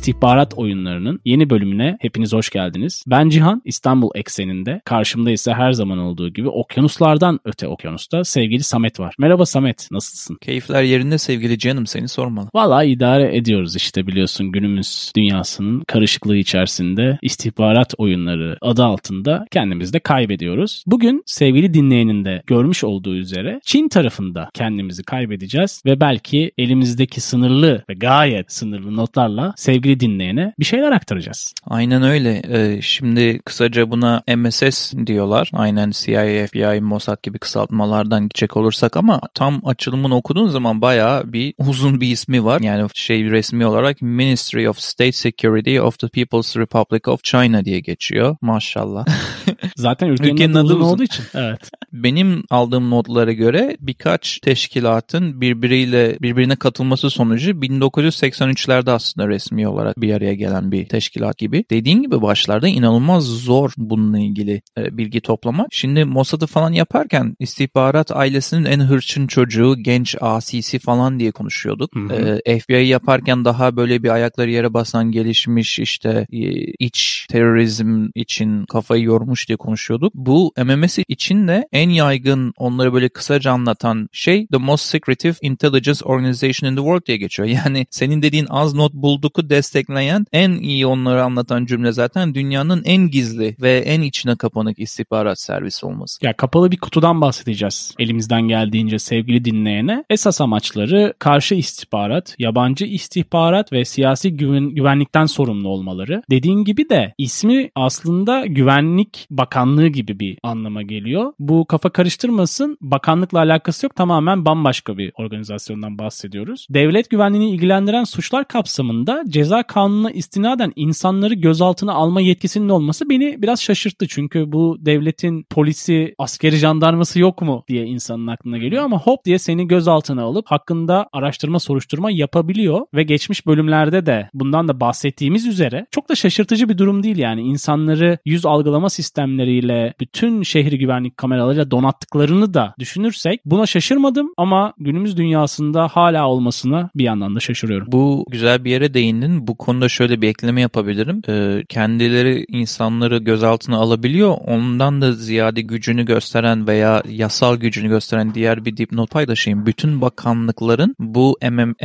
istihbarat 0.00 0.54
oyunlarının 0.54 1.20
yeni 1.24 1.50
bölümüne 1.50 1.96
hepiniz 2.00 2.32
hoş 2.32 2.50
geldiniz. 2.50 3.04
Ben 3.06 3.28
Cihan, 3.28 3.62
İstanbul 3.64 4.10
ekseninde. 4.14 4.80
Karşımda 4.84 5.30
ise 5.30 5.52
her 5.52 5.72
zaman 5.72 5.98
olduğu 5.98 6.28
gibi 6.28 6.48
okyanuslardan 6.48 7.40
öte 7.44 7.68
okyanusta 7.68 8.24
sevgili 8.24 8.62
Samet 8.62 9.00
var. 9.00 9.14
Merhaba 9.18 9.46
Samet, 9.46 9.88
nasılsın? 9.90 10.36
Keyifler 10.40 10.82
yerinde 10.82 11.18
sevgili 11.18 11.58
canım 11.58 11.86
seni 11.86 12.08
sormalı. 12.08 12.48
Valla 12.54 12.84
idare 12.84 13.36
ediyoruz 13.36 13.76
işte 13.76 14.06
biliyorsun 14.06 14.52
günümüz 14.52 15.12
dünyasının 15.16 15.80
karışıklığı 15.80 16.36
içerisinde 16.36 17.18
istihbarat 17.22 17.94
oyunları 17.98 18.58
adı 18.60 18.84
altında 18.84 19.44
kendimizi 19.50 19.92
de 19.92 19.98
kaybediyoruz. 19.98 20.84
Bugün 20.86 21.22
sevgili 21.26 21.74
dinleyenin 21.74 22.24
de 22.24 22.42
görmüş 22.46 22.84
olduğu 22.84 23.14
üzere 23.14 23.60
Çin 23.64 23.88
tarafında 23.88 24.48
kendimizi 24.54 25.02
kaybedeceğiz 25.02 25.82
ve 25.86 26.00
belki 26.00 26.52
elimizdeki 26.58 27.20
sınırlı 27.20 27.84
ve 27.90 27.94
gayet 27.94 28.52
sınırlı 28.52 28.96
notlarla 28.96 29.52
sevgili 29.56 29.89
dinleyene 30.00 30.52
bir 30.58 30.64
şeyler 30.64 30.92
aktaracağız. 30.92 31.54
Aynen 31.66 32.02
öyle. 32.02 32.42
Ee, 32.48 32.82
şimdi 32.82 33.38
kısaca 33.44 33.90
buna 33.90 34.22
MSS 34.36 34.94
diyorlar. 35.06 35.50
Aynen 35.52 35.90
CIA, 35.90 36.46
FBI, 36.46 36.80
Mossad 36.80 37.22
gibi 37.22 37.38
kısaltmalardan 37.38 38.22
gidecek 38.22 38.56
olursak 38.56 38.96
ama 38.96 39.20
tam 39.34 39.60
açılımını 39.64 40.16
okuduğun 40.16 40.48
zaman 40.48 40.80
bayağı 40.80 41.32
bir 41.32 41.54
uzun 41.58 42.00
bir 42.00 42.08
ismi 42.08 42.44
var. 42.44 42.60
Yani 42.60 42.88
şey 42.94 43.30
resmi 43.30 43.66
olarak 43.66 44.02
Ministry 44.02 44.68
of 44.68 44.78
State 44.78 45.12
Security 45.12 45.80
of 45.80 45.98
the 45.98 46.08
People's 46.08 46.56
Republic 46.56 47.00
of 47.06 47.22
China 47.24 47.64
diye 47.64 47.80
geçiyor. 47.80 48.36
Maşallah. 48.40 49.06
Zaten 49.76 50.08
ülkenin, 50.08 50.34
Ülkenin 50.34 50.54
adı 50.54 50.60
adı 50.66 50.74
uzun. 50.74 50.80
olduğu 50.80 51.02
için. 51.02 51.24
Evet. 51.34 51.70
Benim 51.92 52.44
aldığım 52.50 52.90
notlara 52.90 53.32
göre 53.32 53.76
birkaç 53.80 54.38
teşkilatın 54.38 55.40
birbiriyle 55.40 56.16
birbirine 56.20 56.56
katılması 56.56 57.10
sonucu 57.10 57.50
1983'lerde 57.50 58.90
aslında 58.90 59.28
resmi 59.28 59.68
olarak 59.68 60.00
bir 60.00 60.14
araya 60.14 60.34
gelen 60.34 60.72
bir 60.72 60.88
teşkilat 60.88 61.38
gibi. 61.38 61.64
Dediğin 61.70 62.02
gibi 62.02 62.22
başlarda 62.22 62.68
inanılmaz 62.68 63.24
zor 63.24 63.72
bununla 63.76 64.18
ilgili 64.18 64.62
e, 64.78 64.98
bilgi 64.98 65.20
toplamak. 65.20 65.66
Şimdi 65.70 66.04
Mossad'ı 66.04 66.46
falan 66.46 66.72
yaparken 66.72 67.36
istihbarat 67.38 68.12
ailesinin 68.12 68.64
en 68.64 68.80
hırçın 68.80 69.26
çocuğu, 69.26 69.76
genç 69.82 70.16
asisi 70.20 70.78
falan 70.78 71.20
diye 71.20 71.30
konuşuyorduk. 71.30 71.94
Hı 71.94 72.00
hı. 72.00 72.40
E, 72.44 72.58
FBI 72.58 72.86
yaparken 72.86 73.44
daha 73.44 73.76
böyle 73.76 74.02
bir 74.02 74.08
ayakları 74.08 74.50
yere 74.50 74.74
basan 74.74 75.12
gelişmiş 75.12 75.78
işte 75.78 76.26
e, 76.32 76.38
iç 76.78 77.26
terörizm 77.30 78.08
için 78.14 78.64
kafayı 78.66 79.02
yormuş 79.02 79.48
diye 79.48 79.56
konuşuyorduk. 79.56 80.14
Bu 80.14 80.52
MMS 80.64 80.98
için 81.08 81.48
de 81.48 81.68
en 81.72 81.79
yaygın 81.88 82.52
onları 82.56 82.92
böyle 82.92 83.08
kısaca 83.08 83.52
anlatan 83.52 84.08
şey 84.12 84.46
The 84.46 84.58
Most 84.58 84.84
Secretive 84.84 85.34
Intelligence 85.42 86.04
Organization 86.04 86.70
in 86.70 86.76
the 86.76 86.80
World 86.82 87.06
diye 87.06 87.16
geçiyor. 87.16 87.48
Yani 87.60 87.86
senin 87.90 88.22
dediğin 88.22 88.46
az 88.50 88.74
not 88.74 88.94
bulduk'u 88.94 89.50
destekleyen 89.50 90.26
en 90.32 90.50
iyi 90.50 90.86
onları 90.86 91.24
anlatan 91.24 91.66
cümle 91.66 91.92
zaten 91.92 92.34
dünyanın 92.34 92.82
en 92.84 93.10
gizli 93.10 93.56
ve 93.60 93.78
en 93.78 94.00
içine 94.00 94.36
kapanık 94.36 94.78
istihbarat 94.78 95.40
servisi 95.40 95.86
olması. 95.86 96.26
Ya 96.26 96.32
kapalı 96.32 96.70
bir 96.70 96.78
kutudan 96.78 97.20
bahsedeceğiz 97.20 97.94
elimizden 97.98 98.42
geldiğince 98.42 98.98
sevgili 98.98 99.44
dinleyene. 99.44 100.04
Esas 100.10 100.40
amaçları 100.40 101.14
karşı 101.18 101.54
istihbarat, 101.54 102.34
yabancı 102.38 102.84
istihbarat 102.84 103.72
ve 103.72 103.84
siyasi 103.84 104.36
güven, 104.36 104.70
güvenlikten 104.70 105.26
sorumlu 105.26 105.68
olmaları. 105.68 106.22
Dediğin 106.30 106.64
gibi 106.64 106.88
de 106.88 107.14
ismi 107.18 107.70
aslında 107.74 108.46
Güvenlik 108.46 109.26
Bakanlığı 109.30 109.88
gibi 109.88 110.20
bir 110.20 110.38
anlama 110.42 110.82
geliyor. 110.82 111.32
Bu 111.38 111.64
kafa 111.70 111.90
karıştırmasın. 111.90 112.78
Bakanlıkla 112.80 113.38
alakası 113.38 113.86
yok. 113.86 113.96
Tamamen 113.96 114.44
bambaşka 114.44 114.98
bir 114.98 115.12
organizasyondan 115.14 115.98
bahsediyoruz. 115.98 116.66
Devlet 116.70 117.10
güvenliğini 117.10 117.50
ilgilendiren 117.50 118.04
suçlar 118.04 118.48
kapsamında 118.48 119.24
ceza 119.28 119.62
kanununa 119.62 120.10
istinaden 120.10 120.72
insanları 120.76 121.34
gözaltına 121.34 121.92
alma 121.92 122.20
yetkisinin 122.20 122.68
olması 122.68 123.10
beni 123.10 123.42
biraz 123.42 123.62
şaşırttı. 123.62 124.06
Çünkü 124.08 124.52
bu 124.52 124.76
devletin 124.80 125.42
polisi, 125.50 126.14
askeri 126.18 126.56
jandarması 126.56 127.20
yok 127.20 127.42
mu 127.42 127.64
diye 127.68 127.86
insanın 127.86 128.26
aklına 128.26 128.58
geliyor. 128.58 128.84
Ama 128.84 128.98
hop 128.98 129.24
diye 129.24 129.38
seni 129.38 129.68
gözaltına 129.68 130.22
alıp 130.22 130.46
hakkında 130.46 131.08
araştırma 131.12 131.58
soruşturma 131.58 132.10
yapabiliyor. 132.10 132.80
Ve 132.94 133.02
geçmiş 133.02 133.46
bölümlerde 133.46 134.06
de 134.06 134.30
bundan 134.34 134.68
da 134.68 134.80
bahsettiğimiz 134.80 135.46
üzere 135.46 135.86
çok 135.90 136.08
da 136.08 136.14
şaşırtıcı 136.14 136.68
bir 136.68 136.78
durum 136.78 137.02
değil 137.02 137.18
yani. 137.18 137.40
İnsanları 137.40 138.18
yüz 138.24 138.46
algılama 138.46 138.90
sistemleriyle 138.90 139.94
bütün 140.00 140.42
şehri 140.42 140.78
güvenlik 140.78 141.16
kameralarıyla 141.60 141.70
donattıklarını 141.70 142.54
da 142.54 142.74
düşünürsek 142.78 143.40
buna 143.44 143.66
şaşırmadım 143.66 144.32
ama 144.36 144.72
günümüz 144.78 145.16
dünyasında 145.16 145.88
hala 145.88 146.28
olmasına 146.28 146.90
bir 146.94 147.04
yandan 147.04 147.36
da 147.36 147.40
şaşırıyorum. 147.40 147.86
Bu 147.92 148.24
güzel 148.30 148.64
bir 148.64 148.70
yere 148.70 148.94
değindin. 148.94 149.46
Bu 149.46 149.56
konuda 149.56 149.88
şöyle 149.88 150.20
bir 150.20 150.28
ekleme 150.28 150.60
yapabilirim. 150.60 151.22
Ee, 151.28 151.64
kendileri 151.68 152.44
insanları 152.48 153.18
gözaltına 153.18 153.76
alabiliyor. 153.76 154.36
Ondan 154.46 155.00
da 155.00 155.12
ziyade 155.12 155.60
gücünü 155.60 156.04
gösteren 156.04 156.66
veya 156.66 157.02
yasal 157.08 157.56
gücünü 157.56 157.88
gösteren 157.88 158.34
diğer 158.34 158.64
bir 158.64 158.76
dipnot 158.76 159.10
paylaşayım. 159.10 159.66
Bütün 159.66 160.00
bakanlıkların 160.00 160.94
bu 160.98 161.38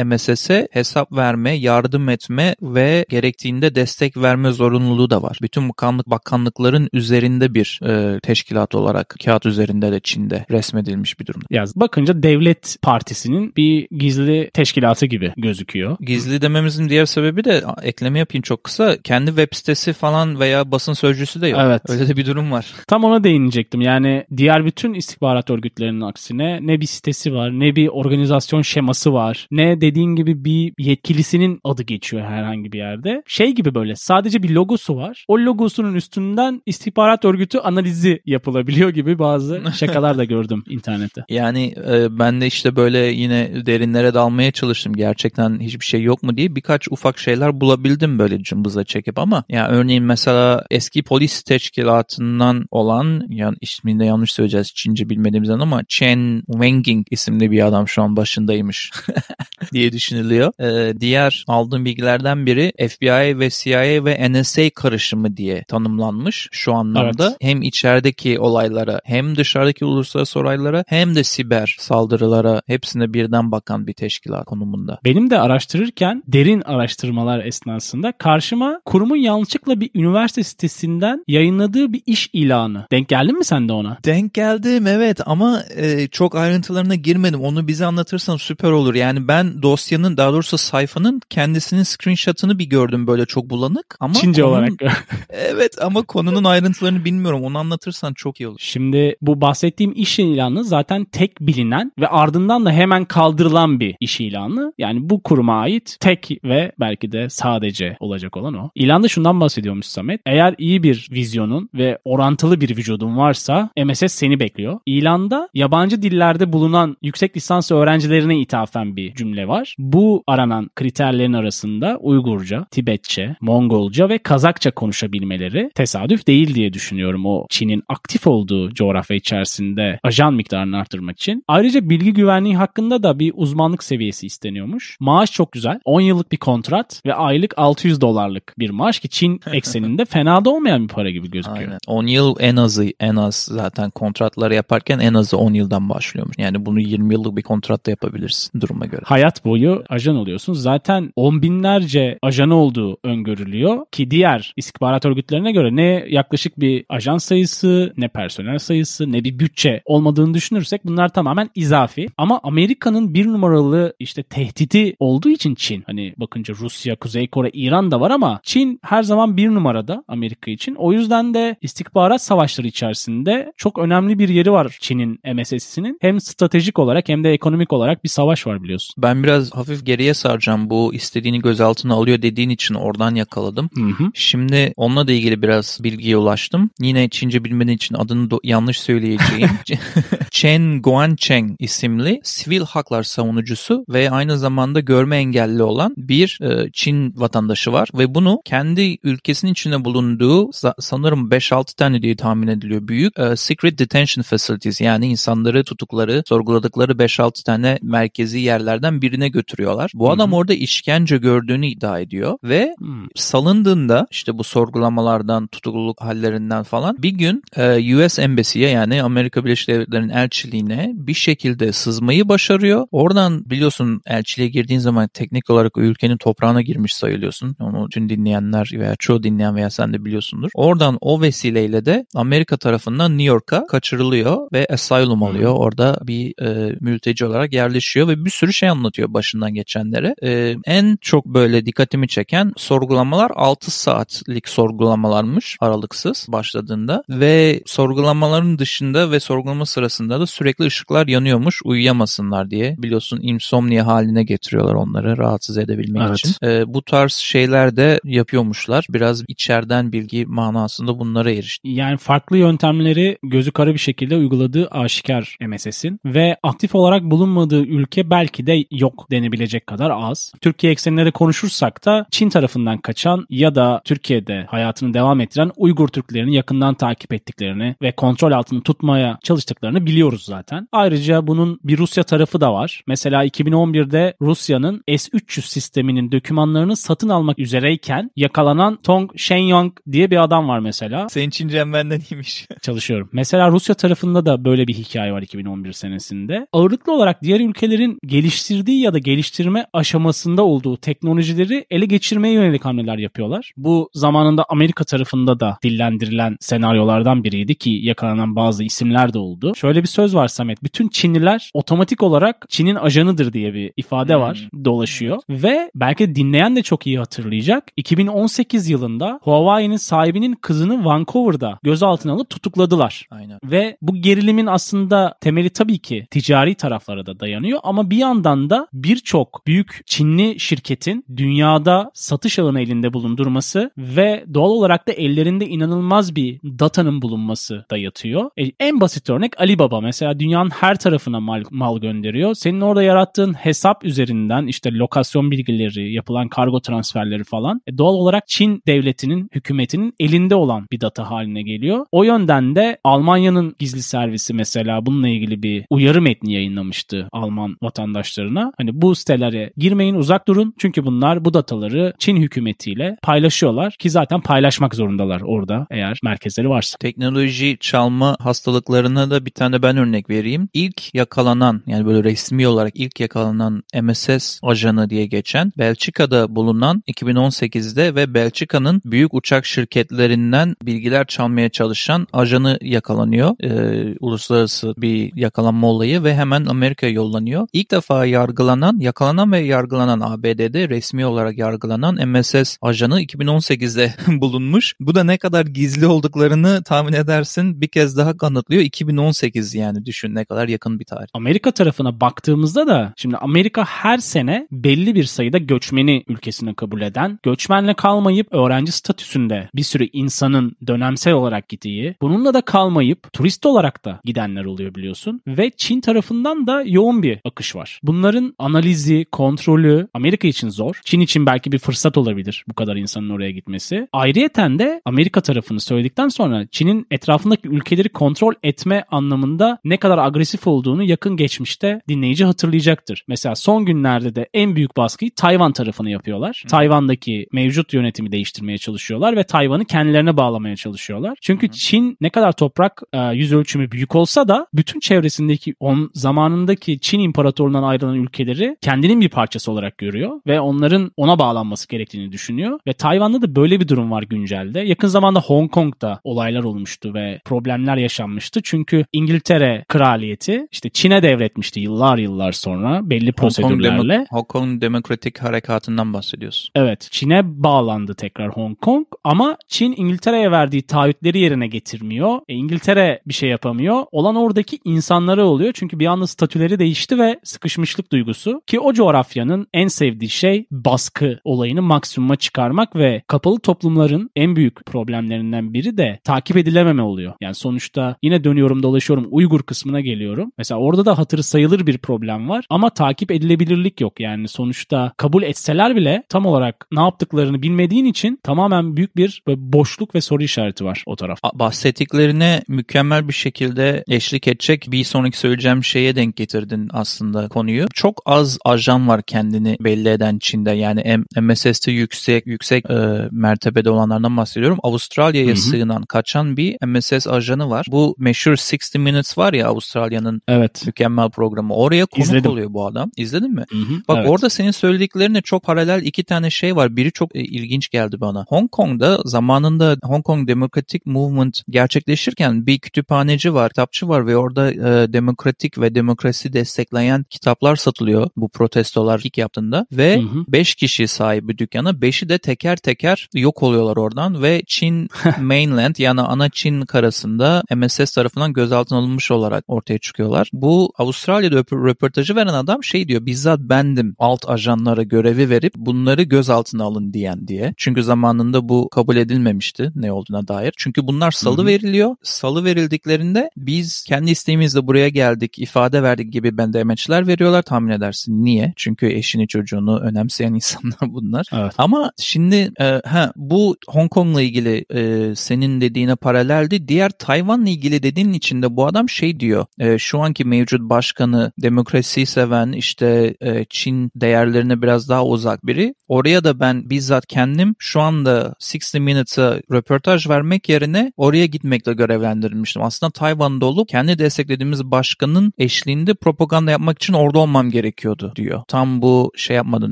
MSS'e 0.05 0.67
hesap 0.71 1.11
verme, 1.11 1.51
yardım 1.51 2.09
etme 2.09 2.55
ve 2.61 3.05
gerektiğinde 3.09 3.75
destek 3.75 4.17
verme 4.17 4.51
zorunluluğu 4.51 5.09
da 5.09 5.21
var. 5.21 5.37
Bütün 5.41 5.69
bakanlık 5.69 6.09
bakanlıkların 6.09 6.89
üzerinde 6.93 7.53
bir 7.53 7.79
e, 7.83 8.19
teşkilat 8.19 8.75
olarak 8.75 9.15
kağıt 9.25 9.45
üzerinde 9.45 9.64
de 9.67 9.99
Çin'de 9.99 10.45
resmedilmiş 10.51 11.19
bir 11.19 11.25
durumda. 11.25 11.45
Ya 11.49 11.65
bakınca 11.75 12.23
devlet 12.23 12.77
partisinin 12.81 13.53
bir 13.57 13.87
gizli 13.91 14.49
teşkilatı 14.53 15.05
gibi 15.05 15.33
gözüküyor. 15.37 15.97
Gizli 15.99 16.41
dememizin 16.41 16.89
diğer 16.89 17.05
sebebi 17.05 17.43
de 17.43 17.63
ekleme 17.83 18.19
yapayım 18.19 18.41
çok 18.41 18.63
kısa. 18.63 18.97
Kendi 19.03 19.27
web 19.27 19.47
sitesi 19.51 19.93
falan 19.93 20.39
veya 20.39 20.71
basın 20.71 20.93
sözcüsü 20.93 21.41
de 21.41 21.47
yok. 21.47 21.59
Evet. 21.63 21.81
Öyle 21.89 22.07
de 22.07 22.17
bir 22.17 22.25
durum 22.25 22.51
var. 22.51 22.73
Tam 22.87 23.03
ona 23.03 23.23
değinecektim. 23.23 23.81
Yani 23.81 24.25
diğer 24.37 24.65
bütün 24.65 24.93
istihbarat 24.93 25.49
örgütlerinin 25.49 26.01
aksine 26.01 26.59
ne 26.61 26.81
bir 26.81 26.85
sitesi 26.85 27.33
var, 27.33 27.59
ne 27.59 27.75
bir 27.75 27.87
organizasyon 27.87 28.61
şeması 28.61 29.13
var, 29.13 29.47
ne 29.51 29.81
dediğin 29.81 30.15
gibi 30.15 30.45
bir 30.45 30.73
yetkilisinin 30.77 31.59
adı 31.63 31.83
geçiyor 31.83 32.23
herhangi 32.25 32.71
bir 32.71 32.77
yerde. 32.77 33.23
Şey 33.27 33.51
gibi 33.51 33.75
böyle 33.75 33.95
sadece 33.95 34.43
bir 34.43 34.49
logosu 34.49 34.95
var. 34.95 35.25
O 35.27 35.39
logosunun 35.39 35.93
üstünden 35.93 36.61
istihbarat 36.65 37.25
örgütü 37.25 37.57
analizi 37.57 38.21
yapılabiliyor 38.25 38.89
gibi 38.89 39.19
bazı 39.19 39.54
şakalar 39.75 40.17
da 40.17 40.23
gördüm 40.23 40.63
internette. 40.69 41.25
Yani 41.29 41.75
e, 41.87 42.19
ben 42.19 42.41
de 42.41 42.47
işte 42.47 42.75
böyle 42.75 42.99
yine 42.99 43.65
derinlere 43.65 44.13
dalmaya 44.13 44.51
çalıştım. 44.51 44.93
Gerçekten 44.93 45.59
hiçbir 45.59 45.85
şey 45.85 46.03
yok 46.03 46.23
mu 46.23 46.37
diye 46.37 46.55
birkaç 46.55 46.87
ufak 46.91 47.19
şeyler 47.19 47.61
bulabildim 47.61 48.19
böyle 48.19 48.43
cımbıza 48.43 48.83
çekip 48.83 49.19
ama 49.19 49.43
ya 49.49 49.67
örneğin 49.67 50.03
mesela 50.03 50.65
eski 50.71 51.03
polis 51.03 51.43
teşkilatından 51.43 52.65
olan 52.71 53.23
yani 53.29 53.57
ismini 53.61 53.99
de 53.99 54.05
yanlış 54.05 54.33
söyleyeceğiz 54.33 54.73
Çince 54.75 55.09
bilmediğimizden 55.09 55.59
ama 55.59 55.81
Chen 55.87 56.43
Wenging 56.47 57.07
isimli 57.11 57.51
bir 57.51 57.65
adam 57.65 57.87
şu 57.87 58.01
an 58.03 58.15
başındaymış 58.15 58.91
diye 59.73 59.91
düşünülüyor. 59.91 60.51
E, 60.59 60.99
diğer 60.99 61.45
aldığım 61.47 61.85
bilgilerden 61.85 62.45
biri 62.45 62.87
FBI 62.89 63.39
ve 63.39 63.49
CIA 63.49 64.05
ve 64.05 64.31
NSA 64.31 64.69
karışımı 64.69 65.37
diye 65.37 65.63
tanımlanmış 65.63 66.49
şu 66.51 66.73
anlamda. 66.73 67.27
Evet. 67.27 67.37
Hem 67.41 67.61
içerideki 67.61 68.39
olaylara 68.39 69.01
hem 69.03 69.35
dışarıdaki 69.45 69.85
uluslararası 69.85 70.39
olaylara 70.39 70.83
hem 70.87 71.15
de 71.15 71.23
siber 71.23 71.75
saldırılara 71.79 72.61
hepsine 72.67 73.13
birden 73.13 73.51
bakan 73.51 73.87
bir 73.87 73.93
teşkilat 73.93 74.45
konumunda. 74.45 74.99
Benim 75.03 75.29
de 75.29 75.39
araştırırken 75.39 76.23
derin 76.27 76.61
araştırmalar 76.61 77.45
esnasında 77.45 78.11
karşıma 78.11 78.81
kurumun 78.85 79.15
yanlışlıkla 79.15 79.79
bir 79.79 79.89
üniversite 79.95 80.43
sitesinden 80.43 81.23
yayınladığı 81.27 81.93
bir 81.93 82.01
iş 82.05 82.29
ilanı. 82.33 82.87
Denk 82.91 83.07
geldin 83.07 83.37
mi 83.37 83.45
sen 83.45 83.69
de 83.69 83.73
ona? 83.73 83.97
Denk 84.05 84.33
geldim 84.33 84.87
evet 84.87 85.19
ama 85.25 85.63
e, 85.75 86.07
çok 86.07 86.35
ayrıntılarına 86.35 86.95
girmedim. 86.95 87.41
Onu 87.41 87.67
bize 87.67 87.85
anlatırsan 87.85 88.37
süper 88.37 88.71
olur. 88.71 88.95
Yani 88.95 89.27
ben 89.27 89.61
dosyanın 89.61 90.17
daha 90.17 90.33
doğrusu 90.33 90.57
sayfanın 90.57 91.21
kendisinin 91.29 91.83
screenshot'ını 91.83 92.59
bir 92.59 92.65
gördüm 92.65 93.07
böyle 93.07 93.25
çok 93.25 93.49
bulanık. 93.49 93.97
Ama 93.99 94.13
Çince 94.13 94.41
konunun- 94.41 94.51
olarak. 94.51 94.71
Evet 95.29 95.81
ama 95.81 96.01
konunun 96.03 96.43
ayrıntılarını 96.43 97.05
bilmiyorum. 97.05 97.43
Onu 97.43 97.57
anlatırsan 97.57 98.13
çok 98.13 98.39
iyi 98.41 98.47
olur. 98.47 98.59
Şimdi 98.61 99.15
bu 99.27 99.41
bahsettiğim 99.41 99.93
iş 99.95 100.19
ilanı 100.19 100.63
zaten 100.63 101.05
tek 101.05 101.41
bilinen 101.41 101.91
ve 101.99 102.07
ardından 102.07 102.65
da 102.65 102.71
hemen 102.71 103.05
kaldırılan 103.05 103.79
bir 103.79 103.95
iş 103.99 104.21
ilanı. 104.21 104.73
Yani 104.77 105.09
bu 105.09 105.23
kuruma 105.23 105.59
ait 105.59 105.97
tek 105.99 106.29
ve 106.43 106.71
belki 106.79 107.11
de 107.11 107.29
sadece 107.29 107.97
olacak 107.99 108.37
olan 108.37 108.53
o. 108.53 108.69
İlanda 108.75 109.07
şundan 109.07 109.39
bahsediyormuş 109.41 109.85
Samet. 109.85 110.21
Eğer 110.25 110.55
iyi 110.57 110.83
bir 110.83 111.07
vizyonun 111.11 111.69
ve 111.73 111.99
orantılı 112.05 112.61
bir 112.61 112.77
vücudun 112.77 113.17
varsa 113.17 113.69
MSS 113.85 114.13
seni 114.13 114.39
bekliyor. 114.39 114.79
İlanda 114.85 115.49
yabancı 115.53 116.01
dillerde 116.01 116.53
bulunan 116.53 116.97
yüksek 117.01 117.37
lisans 117.37 117.71
öğrencilerine 117.71 118.39
ithafen 118.39 118.95
bir 118.95 119.15
cümle 119.15 119.47
var. 119.47 119.75
Bu 119.79 120.23
aranan 120.27 120.69
kriterlerin 120.75 121.33
arasında 121.33 121.97
Uygurca, 122.01 122.65
Tibetçe, 122.71 123.35
Mongolca 123.41 124.09
ve 124.09 124.17
Kazakça 124.17 124.71
konuşabilmeleri 124.71 125.71
tesadüf 125.75 126.27
değil 126.27 126.55
diye 126.55 126.73
düşünüyorum 126.73 127.25
o 127.25 127.45
Çin'in 127.49 127.83
aktif 127.89 128.27
olduğu 128.27 128.73
coğrafya 128.73 129.14
içerisinde 129.15 129.99
ajan 130.03 130.33
miktarını 130.33 130.77
arttırmak 130.77 131.17
için. 131.17 131.43
Ayrıca 131.47 131.89
bilgi 131.89 132.13
güvenliği 132.13 132.57
hakkında 132.57 133.03
da 133.03 133.19
bir 133.19 133.31
uzmanlık 133.35 133.83
seviyesi 133.83 134.25
isteniyormuş. 134.25 134.97
Maaş 134.99 135.31
çok 135.31 135.51
güzel. 135.51 135.79
10 135.85 136.01
yıllık 136.01 136.31
bir 136.31 136.37
kontrat 136.37 137.01
ve 137.05 137.13
aylık 137.13 137.53
600 137.57 138.01
dolarlık 138.01 138.53
bir 138.59 138.69
maaş 138.69 138.99
ki 138.99 139.09
Çin 139.09 139.39
ekseninde 139.53 140.05
fena 140.05 140.45
da 140.45 140.49
olmayan 140.49 140.83
bir 140.83 140.93
para 140.93 141.09
gibi 141.09 141.31
gözüküyor. 141.31 141.67
Aynen. 141.67 141.79
10 141.87 142.07
yıl 142.07 142.35
en 142.39 142.55
azı 142.55 142.93
en 142.99 143.15
az 143.15 143.35
zaten 143.35 143.89
kontratları 143.89 144.55
yaparken 144.55 144.99
en 144.99 145.13
azı 145.13 145.37
10 145.37 145.53
yıldan 145.53 145.89
başlıyormuş. 145.89 146.35
Yani 146.37 146.65
bunu 146.65 146.79
20 146.79 147.13
yıllık 147.13 147.37
bir 147.37 147.41
kontratta 147.41 147.91
yapabilirsin 147.91 148.61
duruma 148.61 148.85
göre. 148.85 149.01
Hayat 149.05 149.45
boyu 149.45 149.83
ajan 149.89 150.15
oluyorsun. 150.15 150.53
Zaten 150.53 151.11
on 151.15 151.41
binlerce 151.41 152.19
ajan 152.21 152.49
olduğu 152.49 152.97
öngörülüyor 153.03 153.85
ki 153.91 154.11
diğer 154.11 154.53
istihbarat 154.57 155.05
örgütlerine 155.05 155.51
göre 155.51 155.75
ne 155.75 156.05
yaklaşık 156.09 156.59
bir 156.59 156.85
ajan 156.89 157.17
sayısı, 157.17 157.93
ne 157.97 158.07
personel 158.07 158.59
sayısı, 158.59 159.04
ne 159.11 159.23
bir 159.23 159.39
bütçe 159.39 159.81
olmadığını 159.85 160.33
düşünürsek 160.33 160.85
bunlar 160.85 161.09
tamamen 161.09 161.49
izafi. 161.55 162.07
Ama 162.17 162.39
Amerika'nın 162.43 163.13
bir 163.13 163.25
numaralı 163.25 163.93
işte 163.99 164.23
tehdidi 164.23 164.95
olduğu 164.99 165.29
için 165.29 165.55
Çin. 165.55 165.83
Hani 165.85 166.13
bakınca 166.17 166.53
Rusya, 166.59 166.95
Kuzey 166.95 167.27
Kore, 167.27 167.49
İran 167.53 167.91
da 167.91 168.01
var 168.01 168.11
ama 168.11 168.39
Çin 168.43 168.79
her 168.83 169.03
zaman 169.03 169.37
bir 169.37 169.49
numarada 169.49 170.03
Amerika 170.07 170.51
için. 170.51 170.75
O 170.75 170.93
yüzden 170.93 171.33
de 171.33 171.55
istihbarat 171.61 172.21
savaşları 172.21 172.67
içerisinde 172.67 173.53
çok 173.57 173.77
önemli 173.77 174.19
bir 174.19 174.29
yeri 174.29 174.51
var 174.51 174.77
Çin'in 174.81 175.19
MSS'inin. 175.33 175.97
Hem 176.01 176.19
stratejik 176.19 176.79
olarak 176.79 177.09
hem 177.09 177.23
de 177.23 177.31
ekonomik 177.31 177.73
olarak 177.73 178.03
bir 178.03 178.09
savaş 178.09 178.47
var 178.47 178.63
biliyorsun. 178.63 178.95
Ben 178.97 179.23
biraz 179.23 179.51
hafif 179.51 179.85
geriye 179.85 180.13
saracağım. 180.13 180.69
Bu 180.69 180.93
istediğini 180.93 181.41
gözaltına 181.41 181.93
alıyor 181.93 182.21
dediğin 182.21 182.49
için 182.49 182.75
oradan 182.75 183.15
yakaladım. 183.15 183.69
Hı 183.75 184.03
hı. 184.03 184.11
Şimdi 184.13 184.73
onunla 184.75 185.07
da 185.07 185.11
ilgili 185.11 185.41
biraz 185.41 185.79
bilgiye 185.83 186.17
ulaştım. 186.17 186.69
Yine 186.79 187.09
Çince 187.09 187.43
bilmediğin 187.43 187.75
için 187.77 187.95
adını 187.95 188.29
yanlış 188.43 188.79
söyleyeceğim. 188.95 189.49
Chen 190.31 190.81
Guancheng 190.81 191.55
isimli 191.59 192.19
sivil 192.23 192.61
haklar 192.61 193.03
savunucusu 193.03 193.85
ve 193.89 194.11
aynı 194.11 194.37
zamanda 194.37 194.79
görme 194.79 195.17
engelli 195.17 195.63
olan 195.63 195.93
bir 195.97 196.39
e, 196.41 196.69
Çin 196.73 197.13
vatandaşı 197.15 197.71
var 197.71 197.89
ve 197.93 198.15
bunu 198.15 198.41
kendi 198.45 198.97
ülkesinin 199.03 199.51
içinde 199.51 199.85
bulunduğu 199.85 200.49
sanırım 200.79 201.29
5-6 201.29 201.75
tane 201.75 202.01
diye 202.01 202.15
tahmin 202.15 202.47
ediliyor 202.47 202.87
büyük 202.87 203.19
e, 203.19 203.35
secret 203.35 203.79
detention 203.79 204.23
facilities 204.23 204.81
yani 204.81 205.07
insanları 205.07 205.63
tutukları 205.63 206.23
sorguladıkları 206.27 206.91
5-6 206.91 207.43
tane 207.43 207.79
merkezi 207.81 208.39
yerlerden 208.39 209.01
birine 209.01 209.29
götürüyorlar. 209.29 209.91
Bu 209.93 210.11
adam 210.11 210.31
Hı-hı. 210.31 210.37
orada 210.37 210.53
işkence 210.53 211.17
gördüğünü 211.17 211.67
iddia 211.67 211.99
ediyor 211.99 212.37
ve 212.43 212.75
Hı-hı. 212.79 213.07
salındığında 213.15 214.07
işte 214.11 214.37
bu 214.37 214.43
sorgulamalardan 214.43 215.47
tutukluluk 215.47 216.01
hallerinden 216.01 216.63
falan 216.63 216.95
bir 216.99 217.09
gün 217.09 217.43
e, 217.57 217.95
US 217.95 218.19
Embassy'ye 218.19 218.69
yani 218.69 218.84
Amerika 218.91 219.45
Birleşik 219.45 219.67
Devletleri'nin 219.67 220.09
elçiliğine 220.09 220.91
bir 220.95 221.13
şekilde 221.13 221.71
sızmayı 221.71 222.29
başarıyor. 222.29 222.87
Oradan 222.91 223.49
biliyorsun 223.49 224.01
elçiliğe 224.05 224.49
girdiğin 224.49 224.79
zaman 224.79 225.07
teknik 225.07 225.49
olarak 225.49 225.77
o 225.77 225.81
ülkenin 225.81 226.17
toprağına 226.17 226.61
girmiş 226.61 226.95
sayılıyorsun. 226.95 227.55
Onu 227.59 227.89
tüm 227.89 228.09
dinleyenler 228.09 228.69
veya 228.73 228.95
çoğu 228.95 229.23
dinleyen 229.23 229.55
veya 229.55 229.69
sen 229.69 229.93
de 229.93 230.05
biliyorsundur. 230.05 230.49
Oradan 230.53 230.97
o 231.01 231.21
vesileyle 231.21 231.85
de 231.85 232.05
Amerika 232.15 232.57
tarafından 232.57 233.11
New 233.11 233.23
York'a 233.23 233.65
kaçırılıyor 233.67 234.47
ve 234.53 234.67
asylum 234.69 235.23
alıyor. 235.23 235.53
Orada 235.55 235.99
bir 236.03 236.41
e, 236.41 236.75
mülteci 236.81 237.25
olarak 237.25 237.53
yerleşiyor 237.53 238.07
ve 238.07 238.25
bir 238.25 238.29
sürü 238.29 238.53
şey 238.53 238.69
anlatıyor 238.69 239.13
başından 239.13 239.53
geçenlere. 239.53 240.15
E, 240.23 240.55
en 240.65 240.97
çok 241.01 241.25
böyle 241.25 241.65
dikkatimi 241.65 242.07
çeken 242.07 242.51
sorgulamalar 242.57 243.31
6 243.35 243.71
saatlik 243.71 244.49
sorgulamalarmış 244.49 245.57
aralıksız 245.59 246.25
başladığında 246.29 247.03
ve 247.09 247.63
sorgulamaların 247.65 248.59
dışında 248.75 249.11
ve 249.11 249.19
sorgulama 249.19 249.65
sırasında 249.65 250.19
da 250.19 250.27
sürekli 250.27 250.65
ışıklar 250.65 251.07
yanıyormuş 251.07 251.61
uyuyamasınlar 251.65 252.51
diye. 252.51 252.75
Biliyorsun 252.77 253.19
insomnia 253.21 253.87
haline 253.87 254.23
getiriyorlar 254.23 254.73
onları 254.73 255.17
rahatsız 255.17 255.57
edebilmek 255.57 256.01
evet. 256.07 256.19
için. 256.19 256.45
E, 256.45 256.73
bu 256.73 256.81
tarz 256.81 257.13
şeyler 257.13 257.77
de 257.77 257.99
yapıyormuşlar. 258.03 258.85
Biraz 258.89 259.23
içeriden 259.27 259.91
bilgi 259.91 260.25
manasında 260.25 260.99
bunlara 260.99 261.31
erişti. 261.31 261.69
Yani 261.69 261.97
farklı 261.97 262.37
yöntemleri 262.37 263.17
gözü 263.23 263.51
kara 263.51 263.73
bir 263.73 263.79
şekilde 263.79 264.15
uyguladığı 264.15 264.67
aşikar 264.67 265.37
MSS'in 265.47 265.99
ve 266.05 266.37
aktif 266.43 266.75
olarak 266.75 267.03
bulunmadığı 267.03 267.61
ülke 267.61 268.09
belki 268.09 268.47
de 268.47 268.65
yok 268.71 269.07
denebilecek 269.11 269.67
kadar 269.67 269.91
az. 269.95 270.33
Türkiye 270.41 270.71
ekseninde 270.71 271.05
de 271.05 271.11
konuşursak 271.11 271.85
da 271.85 272.05
Çin 272.11 272.29
tarafından 272.29 272.77
kaçan 272.77 273.25
ya 273.29 273.55
da 273.55 273.81
Türkiye'de 273.85 274.45
hayatını 274.49 274.93
devam 274.93 275.21
ettiren 275.21 275.51
Uygur 275.57 275.87
Türklerini 275.87 276.35
yakından 276.35 276.73
takip 276.73 277.13
ettiklerini 277.13 277.75
ve 277.81 277.91
kontrol 277.91 278.31
altında 278.31 278.64
tutmaya 278.65 279.17
çalıştıklarını 279.23 279.85
biliyoruz 279.85 280.23
zaten. 280.23 280.67
Ayrıca 280.71 281.27
bunun 281.27 281.59
bir 281.63 281.77
Rusya 281.77 282.03
tarafı 282.03 282.41
da 282.41 282.53
var. 282.53 282.83
Mesela 282.87 283.25
2011'de 283.25 284.13
Rusya'nın 284.21 284.83
S-300 284.87 285.41
sisteminin 285.41 286.11
dokümanlarını 286.11 286.75
satın 286.75 287.09
almak 287.09 287.39
üzereyken 287.39 288.11
yakalanan 288.15 288.79
Tong 288.83 289.11
Shenyang 289.15 289.73
diye 289.91 290.11
bir 290.11 290.23
adam 290.23 290.47
var 290.47 290.59
mesela. 290.59 291.09
Senin 291.09 291.29
Çincen 291.29 291.73
benden 291.73 291.99
iyiymiş. 291.99 292.47
Çalışıyorum. 292.61 293.09
Mesela 293.13 293.51
Rusya 293.51 293.75
tarafında 293.75 294.25
da 294.25 294.45
böyle 294.45 294.67
bir 294.67 294.73
hikaye 294.73 295.11
var 295.11 295.21
2011 295.21 295.73
senesinde. 295.73 296.47
Ağırlıklı 296.53 296.93
olarak 296.93 297.23
diğer 297.23 297.39
ülkelerin 297.39 297.99
geliştirdiği 298.05 298.81
ya 298.81 298.93
da 298.93 298.99
geliştirme 298.99 299.65
aşamasında 299.73 300.43
olduğu 300.43 300.77
teknolojileri 300.77 301.65
ele 301.69 301.85
geçirmeye 301.85 302.33
yönelik 302.33 302.65
hamleler 302.65 302.97
yapıyorlar. 302.97 303.51
Bu 303.57 303.89
zamanında 303.93 304.45
Amerika 304.49 304.83
tarafında 304.83 305.39
da 305.39 305.57
dillendirilen 305.63 306.37
senaryolardan 306.39 307.23
biriydi 307.23 307.55
ki 307.55 307.69
yakalanan 307.69 308.35
bazı 308.35 308.54
isimler 308.63 309.13
de 309.13 309.19
oldu. 309.19 309.55
Şöyle 309.55 309.83
bir 309.83 309.87
söz 309.87 310.15
var 310.15 310.27
Samet. 310.27 310.63
Bütün 310.63 310.87
Çinliler 310.87 311.51
otomatik 311.53 312.03
olarak 312.03 312.45
Çin'in 312.49 312.75
ajanıdır 312.75 313.33
diye 313.33 313.53
bir 313.53 313.71
ifade 313.77 314.13
hmm. 314.13 314.21
var. 314.21 314.49
Dolaşıyor. 314.65 315.17
Ve 315.29 315.71
belki 315.75 316.15
dinleyen 316.15 316.55
de 316.55 316.61
çok 316.61 316.87
iyi 316.87 316.99
hatırlayacak. 316.99 317.63
2018 317.77 318.69
yılında 318.69 319.19
Huawei'nin 319.23 319.77
sahibinin 319.77 320.33
kızını 320.33 320.85
Vancouver'da 320.85 321.59
gözaltına 321.63 322.13
alıp 322.13 322.29
tutukladılar. 322.29 323.07
Aynen. 323.11 323.39
Ve 323.43 323.77
bu 323.81 323.95
gerilimin 323.95 324.45
aslında 324.45 325.17
temeli 325.21 325.49
tabii 325.49 325.77
ki 325.77 326.07
ticari 326.11 326.55
taraflara 326.55 327.05
da 327.05 327.19
dayanıyor 327.19 327.59
ama 327.63 327.89
bir 327.89 327.97
yandan 327.97 328.49
da 328.49 328.67
birçok 328.73 329.47
büyük 329.47 329.81
Çinli 329.85 330.39
şirketin 330.39 331.05
dünyada 331.17 331.91
satış 331.93 332.39
alanı 332.39 332.61
elinde 332.61 332.93
bulundurması 332.93 333.71
ve 333.77 334.25
doğal 334.33 334.49
olarak 334.49 334.87
da 334.87 334.91
ellerinde 334.91 335.45
inanılmaz 335.45 336.15
bir 336.15 336.39
datanın 336.43 337.01
bulunması 337.01 337.65
da 337.71 337.77
yatıyor. 337.77 338.29
E, 338.37 338.44
en 338.59 338.81
basit 338.81 339.09
örnek 339.09 339.39
Alibaba 339.39 339.81
mesela 339.81 340.19
dünyanın 340.19 340.49
her 340.49 340.75
tarafına 340.75 341.19
mal, 341.19 341.43
mal 341.51 341.77
gönderiyor. 341.79 342.33
Senin 342.33 342.61
orada 342.61 342.83
yarattığın 342.83 343.33
hesap 343.33 343.85
üzerinden 343.85 344.47
işte 344.47 344.71
lokasyon 344.73 345.31
bilgileri, 345.31 345.93
yapılan 345.93 346.27
kargo 346.27 346.61
transferleri 346.61 347.23
falan 347.23 347.61
e, 347.67 347.77
doğal 347.77 347.93
olarak 347.93 348.27
Çin 348.27 348.61
devletinin, 348.67 349.29
hükümetinin 349.35 349.93
elinde 349.99 350.35
olan 350.35 350.65
bir 350.71 350.81
data 350.81 351.11
haline 351.11 351.41
geliyor. 351.41 351.85
O 351.91 352.03
yönden 352.03 352.55
de 352.55 352.77
Almanya'nın 352.83 353.55
gizli 353.59 353.81
servisi 353.81 354.33
mesela 354.33 354.85
bununla 354.85 355.09
ilgili 355.09 355.43
bir 355.43 355.65
uyarı 355.69 356.01
metni 356.01 356.33
yayınlamıştı 356.33 357.09
Alman 357.11 357.57
vatandaşlarına. 357.61 358.51
Hani 358.57 358.81
bu 358.81 358.95
sitelere 358.95 359.53
girmeyin, 359.57 359.95
uzak 359.95 360.27
durun. 360.27 360.53
Çünkü 360.57 360.85
bunlar 360.85 361.25
bu 361.25 361.33
dataları 361.33 361.93
Çin 361.99 362.17
hükümetiyle 362.17 362.97
paylaşıyorlar 363.03 363.73
ki 363.79 363.89
zaten 363.89 364.21
paylaşmak 364.21 364.75
zorundalar 364.75 365.21
orada 365.21 365.67
eğer 365.71 365.99
merkezleri 366.03 366.49
varsa. 366.49 366.77
Teknoloji 366.77 367.57
çalma 367.59 368.17
hastalıklarına 368.25 369.09
da 369.09 369.25
bir 369.25 369.31
tane 369.31 369.61
ben 369.61 369.77
örnek 369.77 370.09
vereyim. 370.09 370.49
İlk 370.53 370.95
yakalanan 370.95 371.61
yani 371.67 371.85
böyle 371.85 372.03
resmi 372.03 372.47
olarak 372.47 372.73
ilk 372.75 372.99
yakalanan 372.99 373.63
MSS 373.81 374.39
ajanı 374.43 374.89
diye 374.89 375.05
geçen 375.05 375.51
Belçika'da 375.57 376.35
bulunan 376.35 376.83
2018'de 376.87 377.95
ve 377.95 378.13
Belçika'nın 378.13 378.81
büyük 378.85 379.13
uçak 379.13 379.45
şirketlerinden 379.45 380.55
bilgiler 380.63 381.05
çalmaya 381.07 381.49
çalışan 381.49 382.07
ajanı 382.13 382.57
yakalanıyor. 382.61 383.43
Ee, 383.43 383.95
uluslararası 383.99 384.73
bir 384.77 385.11
yakalanma 385.15 385.67
olayı 385.67 386.03
ve 386.03 386.15
hemen 386.15 386.45
Amerika'ya 386.45 386.93
yollanıyor. 386.93 387.47
İlk 387.53 387.71
defa 387.71 388.05
yargılanan, 388.05 388.79
yakalanan 388.79 389.31
ve 389.31 389.39
yargılanan 389.39 389.99
ABD'de 389.99 390.69
resmi 390.69 391.05
olarak 391.05 391.37
yargılanan 391.37 392.09
MSS 392.09 392.57
ajanı 392.61 393.01
2018'de 393.01 393.93
bulunmuş. 394.21 394.73
Bu 394.79 394.95
da 394.95 395.03
ne 395.03 395.17
kadar 395.17 395.45
gizli 395.45 395.87
olduklarını 395.87 396.63
tahmin 396.63 396.93
edersin 396.93 397.61
bir 397.61 397.67
kez 397.67 397.97
daha 397.97 398.14
kanıtlıyor. 398.17 398.61
2018 398.61 399.55
yani 399.55 399.85
düşün 399.85 400.15
ne 400.15 400.25
kadar 400.25 400.47
yakın 400.47 400.79
bir 400.79 400.85
tarih. 400.85 401.07
Amerika 401.13 401.51
tarafına 401.51 402.01
baktığımızda 402.01 402.67
da 402.67 402.93
şimdi 402.97 403.17
Amerika 403.17 403.65
her 403.65 403.97
sene 403.97 404.47
belli 404.51 404.95
bir 404.95 405.03
sayıda 405.03 405.37
göçmeni 405.37 406.03
ülkesine 406.07 406.53
kabul 406.53 406.81
eden, 406.81 407.19
göçmenle 407.23 407.73
kalmayıp 407.73 408.27
öğrenci 408.31 408.71
statüsünde 408.71 409.49
bir 409.55 409.63
sürü 409.63 409.89
insanın 409.93 410.55
dönemsel 410.67 411.13
olarak 411.13 411.49
gittiği, 411.49 411.95
bununla 412.01 412.33
da 412.33 412.41
kalmayıp 412.41 413.13
turist 413.13 413.45
olarak 413.45 413.85
da 413.85 413.99
gidenler 414.05 414.45
oluyor 414.45 414.75
biliyorsun 414.75 415.21
ve 415.27 415.51
Çin 415.57 415.81
tarafından 415.81 416.47
da 416.47 416.63
yoğun 416.65 417.03
bir 417.03 417.19
akış 417.25 417.55
var. 417.55 417.79
Bunların 417.83 418.35
analizi, 418.39 419.05
kontrolü 419.11 419.87
Amerika 419.93 420.27
için 420.27 420.49
zor. 420.49 420.81
Çin 420.85 420.99
için 420.99 421.25
belki 421.25 421.51
bir 421.51 421.59
fırsat 421.59 421.97
olabilir 421.97 422.45
bu 422.49 422.53
kadar 422.53 422.75
insanın 422.75 423.09
oraya 423.09 423.31
gitmesi. 423.31 423.87
Ayrıyeten 423.93 424.59
de 424.59 424.81
Amerika 424.85 425.21
tarafını 425.21 425.59
söyledikten 425.59 426.07
sonra 426.07 426.47
Çin'in 426.51 426.87
etrafındaki 426.91 427.47
ülkeleri 427.47 427.89
kontrol 427.89 428.04
etme 428.43 428.83
anlamında 428.91 429.59
ne 429.63 429.77
kadar 429.77 429.97
agresif 429.97 430.47
olduğunu 430.47 430.83
yakın 430.83 431.17
geçmişte 431.17 431.81
dinleyici 431.89 432.25
hatırlayacaktır. 432.25 433.03
Mesela 433.07 433.35
son 433.35 433.65
günlerde 433.65 434.15
de 434.15 434.29
en 434.33 434.55
büyük 434.55 434.77
baskıyı 434.77 435.11
Tayvan 435.15 435.51
tarafını 435.51 435.89
yapıyorlar. 435.89 436.41
Hı. 436.43 436.49
Tayvan'daki 436.49 437.27
mevcut 437.31 437.73
yönetimi 437.73 438.11
değiştirmeye 438.11 438.57
çalışıyorlar 438.57 439.15
ve 439.15 439.23
Tayvan'ı 439.23 439.65
kendilerine 439.65 440.17
bağlamaya 440.17 440.55
çalışıyorlar. 440.55 441.17
Çünkü 441.21 441.47
Hı. 441.47 441.51
Çin 441.51 441.97
ne 442.01 442.09
kadar 442.09 442.31
toprak 442.31 442.81
e, 442.93 442.99
yüz 442.99 443.33
ölçümü 443.33 443.71
büyük 443.71 443.95
olsa 443.95 444.27
da 444.27 444.47
bütün 444.53 444.79
çevresindeki 444.79 445.55
on 445.59 445.91
zamanındaki 445.93 446.79
Çin 446.79 446.99
imparatorluğundan 446.99 447.63
ayrılan 447.63 447.95
ülkeleri 447.95 448.57
kendinin 448.61 449.01
bir 449.01 449.09
parçası 449.09 449.51
olarak 449.51 449.77
görüyor 449.77 450.21
ve 450.27 450.39
onların 450.39 450.91
ona 450.97 451.19
bağlanması 451.19 451.67
gerektiğini 451.67 452.11
düşünüyor 452.11 452.59
ve 452.67 452.73
Tayvan'da 452.73 453.21
da 453.21 453.35
böyle 453.35 453.59
bir 453.59 453.67
durum 453.67 453.91
var 453.91 454.03
güncelde. 454.03 454.59
Yakın 454.59 454.87
zamanda 454.87 455.19
Hong 455.19 455.51
Kong'da 455.51 455.99
olaylar 456.03 456.43
olmuştu 456.43 456.93
ve 456.93 457.21
problemler 457.25 457.77
yaşanmıştı. 457.77 457.94
Çünkü 458.43 458.85
İngiltere 458.93 459.65
kraliyeti 459.67 460.47
işte 460.51 460.69
Çin'e 460.69 461.03
devretmişti 461.03 461.59
yıllar 461.59 461.97
yıllar 461.97 462.31
sonra 462.31 462.89
belli 462.89 463.13
prosedürlerle. 463.13 463.97
Hong 463.97 464.07
Kong, 464.07 464.11
Hong 464.11 464.27
Kong 464.27 464.61
Demokratik 464.61 465.23
Harekatı'ndan 465.23 465.93
bahsediyorsun. 465.93 466.49
Evet 466.55 466.87
Çin'e 466.91 467.21
bağlandı 467.43 467.93
tekrar 467.93 468.29
Hong 468.29 468.57
Kong 468.61 468.87
ama 469.03 469.37
Çin 469.47 469.73
İngiltere'ye 469.77 470.31
verdiği 470.31 470.61
taahhütleri 470.61 471.19
yerine 471.19 471.47
getirmiyor. 471.47 472.19
E, 472.27 472.33
İngiltere 472.33 473.01
bir 473.07 473.13
şey 473.13 473.29
yapamıyor. 473.29 473.83
Olan 473.91 474.15
oradaki 474.15 474.59
insanları 474.65 475.25
oluyor. 475.25 475.51
Çünkü 475.53 475.79
bir 475.79 475.85
anda 475.85 476.07
statüleri 476.07 476.59
değişti 476.59 476.99
ve 476.99 477.19
sıkışmışlık 477.23 477.91
duygusu 477.91 478.41
ki 478.47 478.59
o 478.59 478.73
coğrafyanın 478.73 479.47
en 479.53 479.67
sevdiği 479.67 480.09
şey 480.09 480.45
baskı 480.51 481.19
olayını 481.23 481.61
maksimuma 481.61 482.15
çıkarmak 482.15 482.75
ve 482.75 483.03
kapalı 483.07 483.39
toplumların 483.39 484.09
en 484.15 484.35
büyük 484.35 484.65
problemlerinden 484.65 485.53
biri 485.53 485.77
de 485.77 485.99
takip 486.03 486.37
edilememe 486.37 486.81
oluyor. 486.81 487.13
Yani 487.21 487.35
sonuçta 487.35 487.84
yine 488.03 488.23
dönüyorum 488.23 488.63
dolaşıyorum 488.63 489.07
Uygur 489.11 489.43
kısmına 489.43 489.81
geliyorum. 489.81 490.31
Mesela 490.37 490.59
orada 490.59 490.85
da 490.85 490.97
hatırı 490.97 491.23
sayılır 491.23 491.67
bir 491.67 491.77
problem 491.77 492.29
var 492.29 492.45
ama 492.49 492.69
takip 492.69 493.11
edilebilirlik 493.11 493.81
yok. 493.81 493.99
Yani 493.99 494.27
sonuçta 494.27 494.93
kabul 494.97 495.23
etseler 495.23 495.75
bile 495.75 496.03
tam 496.09 496.25
olarak 496.25 496.67
ne 496.71 496.81
yaptıklarını 496.81 497.41
bilmediğin 497.41 497.85
için 497.85 498.19
tamamen 498.23 498.77
büyük 498.77 498.97
bir 498.97 499.23
boşluk 499.27 499.95
ve 499.95 500.01
soru 500.01 500.23
işareti 500.23 500.65
var 500.65 500.83
o 500.85 500.95
tarafta. 500.95 501.29
Bahsettiklerine 501.33 502.41
mükemmel 502.47 503.07
bir 503.07 503.13
şekilde 503.13 503.83
eşlik 503.87 504.27
edecek 504.27 504.67
bir 504.71 504.83
sonraki 504.83 505.17
söyleyeceğim 505.17 505.63
şeye 505.63 505.95
denk 505.95 506.15
getirdin 506.15 506.69
aslında 506.73 507.27
konuyu. 507.27 507.67
Çok 507.73 508.01
az 508.05 508.37
ajan 508.45 508.87
var 508.87 509.01
kendini 509.01 509.57
belli 509.59 509.89
eden 509.89 510.17
Çin'de. 510.19 510.51
Yani 510.51 510.97
MSS'te 511.21 511.71
yüksek 511.71 512.27
yüksek 512.27 512.69
e, 512.69 513.07
mertebede 513.11 513.69
olanlardan 513.69 514.17
bahsediyorum. 514.17 514.59
Avustralya'ya 514.63 515.35
sığınan, 515.35 515.83
kaçan 515.83 516.37
bir 516.37 516.57
MSS 516.65 517.07
ajanı 517.07 517.49
var. 517.49 517.65
Bu 517.71 517.74
meşhur 517.97 518.31
60 518.31 518.75
Minutes 518.75 519.17
var 519.17 519.33
ya 519.33 519.47
Avustralya'nın 519.47 520.21
evet. 520.27 520.63
mükemmel 520.65 521.09
programı. 521.09 521.55
Oraya 521.55 521.85
konuk 521.85 522.07
İzledim. 522.07 522.31
oluyor 522.31 522.53
bu 522.53 522.65
adam. 522.65 522.91
İzledin 522.97 523.31
mi? 523.31 523.45
Hı 523.49 523.57
hı, 523.57 523.81
Bak 523.87 523.97
evet. 523.97 524.09
orada 524.09 524.29
senin 524.29 524.51
söylediklerine 524.51 525.21
çok 525.21 525.43
paralel 525.43 525.83
iki 525.83 526.03
tane 526.03 526.29
şey 526.29 526.55
var. 526.55 526.75
Biri 526.75 526.91
çok 526.91 527.15
e, 527.15 527.19
ilginç 527.19 527.69
geldi 527.69 528.01
bana. 528.01 528.25
Hong 528.29 528.51
Kong'da 528.51 528.99
zamanında 529.05 529.77
Hong 529.83 530.03
Kong 530.03 530.27
Democratic 530.27 530.81
Movement 530.85 531.41
gerçekleşirken 531.49 532.45
bir 532.45 532.59
kütüphaneci 532.59 533.33
var, 533.33 533.49
kitapçı 533.49 533.87
var 533.87 534.07
ve 534.07 534.17
orada 534.17 534.51
e, 534.51 534.93
demokratik 534.93 535.57
ve 535.57 535.75
demokrasi 535.75 536.33
destekleyen 536.33 537.05
kitaplar 537.09 537.55
satılıyor 537.55 538.09
bu 538.15 538.29
protestolar 538.29 539.01
ilk 539.03 539.17
yaptığında 539.17 539.67
ve 539.71 540.01
5 540.27 540.55
kişi 540.55 540.87
sahibi 540.87 541.37
dükkana 541.37 541.69
5'i 541.69 542.09
de 542.09 542.17
teker 542.17 542.57
teker 542.57 543.09
yok 543.13 543.43
oluyorlar 543.43 543.77
oradan 543.77 544.23
ve 544.23 544.43
Çin 544.47 544.89
mainland 545.21 545.75
yani 545.77 546.01
ana 546.01 546.29
Çin 546.29 546.61
karasında 546.61 547.43
MSS 547.65 547.93
tarafından 547.93 548.33
gözaltına 548.33 548.79
alınmış 548.79 549.11
olarak 549.11 549.43
ortaya 549.47 549.77
çıkıyorlar. 549.77 550.29
Bu 550.33 550.73
Avustralya'da 550.77 551.35
röportajı 551.35 552.15
veren 552.15 552.33
adam 552.33 552.63
şey 552.63 552.87
diyor 552.87 553.05
bizzat 553.05 553.39
bendim 553.39 553.95
alt 553.99 554.29
ajanlara 554.29 554.83
görevi 554.83 555.29
verip 555.29 555.53
bunları 555.55 556.03
gözaltına 556.03 556.63
alın 556.63 556.93
diyen 556.93 557.27
diye. 557.27 557.53
Çünkü 557.57 557.83
zamanında 557.83 558.49
bu 558.49 558.69
kabul 558.69 558.95
edilmemişti 558.95 559.71
ne 559.75 559.91
olduğuna 559.91 560.27
dair. 560.27 560.53
Çünkü 560.57 560.87
bunlar 560.87 561.11
salı 561.11 561.37
Hı-hı. 561.37 561.45
veriliyor. 561.45 561.95
Salı 562.03 562.45
verildiklerinde 562.45 563.29
biz 563.37 563.83
kendi 563.83 564.11
isteğimizle 564.11 564.67
buraya 564.67 564.89
geldik, 564.89 565.39
ifade 565.39 565.83
verdik 565.83 566.13
gibi 566.13 566.37
bendemeçler 566.37 567.07
veriyorlar 567.07 567.41
tahmin 567.41 567.71
edersin. 567.71 568.25
Niye? 568.25 568.53
Çünkü 568.55 568.87
eşini 568.87 569.27
çocuğunu 569.27 569.79
önemseyen 569.79 570.33
insanlar 570.33 570.93
bunlar. 570.93 571.25
Evet. 571.33 571.53
Ama 571.57 571.91
şimdi 571.97 572.51
e, 572.59 572.81
ha 572.85 573.13
bu 573.15 573.57
Hong 573.67 573.89
Kong'la 573.89 574.21
ilgili 574.21 574.65
e, 574.73 575.15
senin 575.15 575.61
dediğine 575.61 575.95
paraleldi. 575.95 576.67
Diğer 576.67 576.89
Tayvan'la 576.89 577.49
ilgili 577.55 577.83
dediğin 577.83 578.13
içinde 578.13 578.55
bu 578.55 578.67
adam 578.67 578.89
şey 578.89 579.19
diyor. 579.19 579.45
E, 579.59 579.77
şu 579.77 580.01
anki 580.01 580.25
mevcut 580.25 580.61
başkanı 580.61 581.31
demokrasiyi 581.41 582.05
seven 582.05 582.51
işte 582.51 583.15
e, 583.21 583.45
Çin 583.49 583.91
değerlerine 583.95 584.61
biraz 584.61 584.89
daha 584.89 585.05
uzak 585.05 585.45
biri. 585.45 585.75
Oraya 585.87 586.23
da 586.23 586.39
ben 586.39 586.69
bizzat 586.69 587.05
kendim 587.07 587.55
şu 587.59 587.81
anda 587.81 588.35
60 588.55 588.73
Minutes'a 588.73 589.39
röportaj 589.51 590.09
vermek 590.09 590.49
yerine 590.49 590.93
oraya 590.97 591.25
gitmekle 591.25 591.73
görevlendirilmiştim. 591.73 592.61
Aslında 592.61 592.91
Tayvan'da 592.91 593.45
olup 593.45 593.69
kendi 593.69 593.99
desteklediğimiz 593.99 594.63
başkanın 594.63 595.33
eşliğinde 595.37 595.93
propaganda 595.93 596.51
yapmak 596.51 596.77
için 596.77 596.93
orada 596.93 597.19
olmam 597.19 597.51
gerekiyordu 597.51 598.13
diyor. 598.15 598.41
Tam 598.47 598.81
bu 598.81 599.11
şey 599.15 599.35
yapmadan 599.35 599.71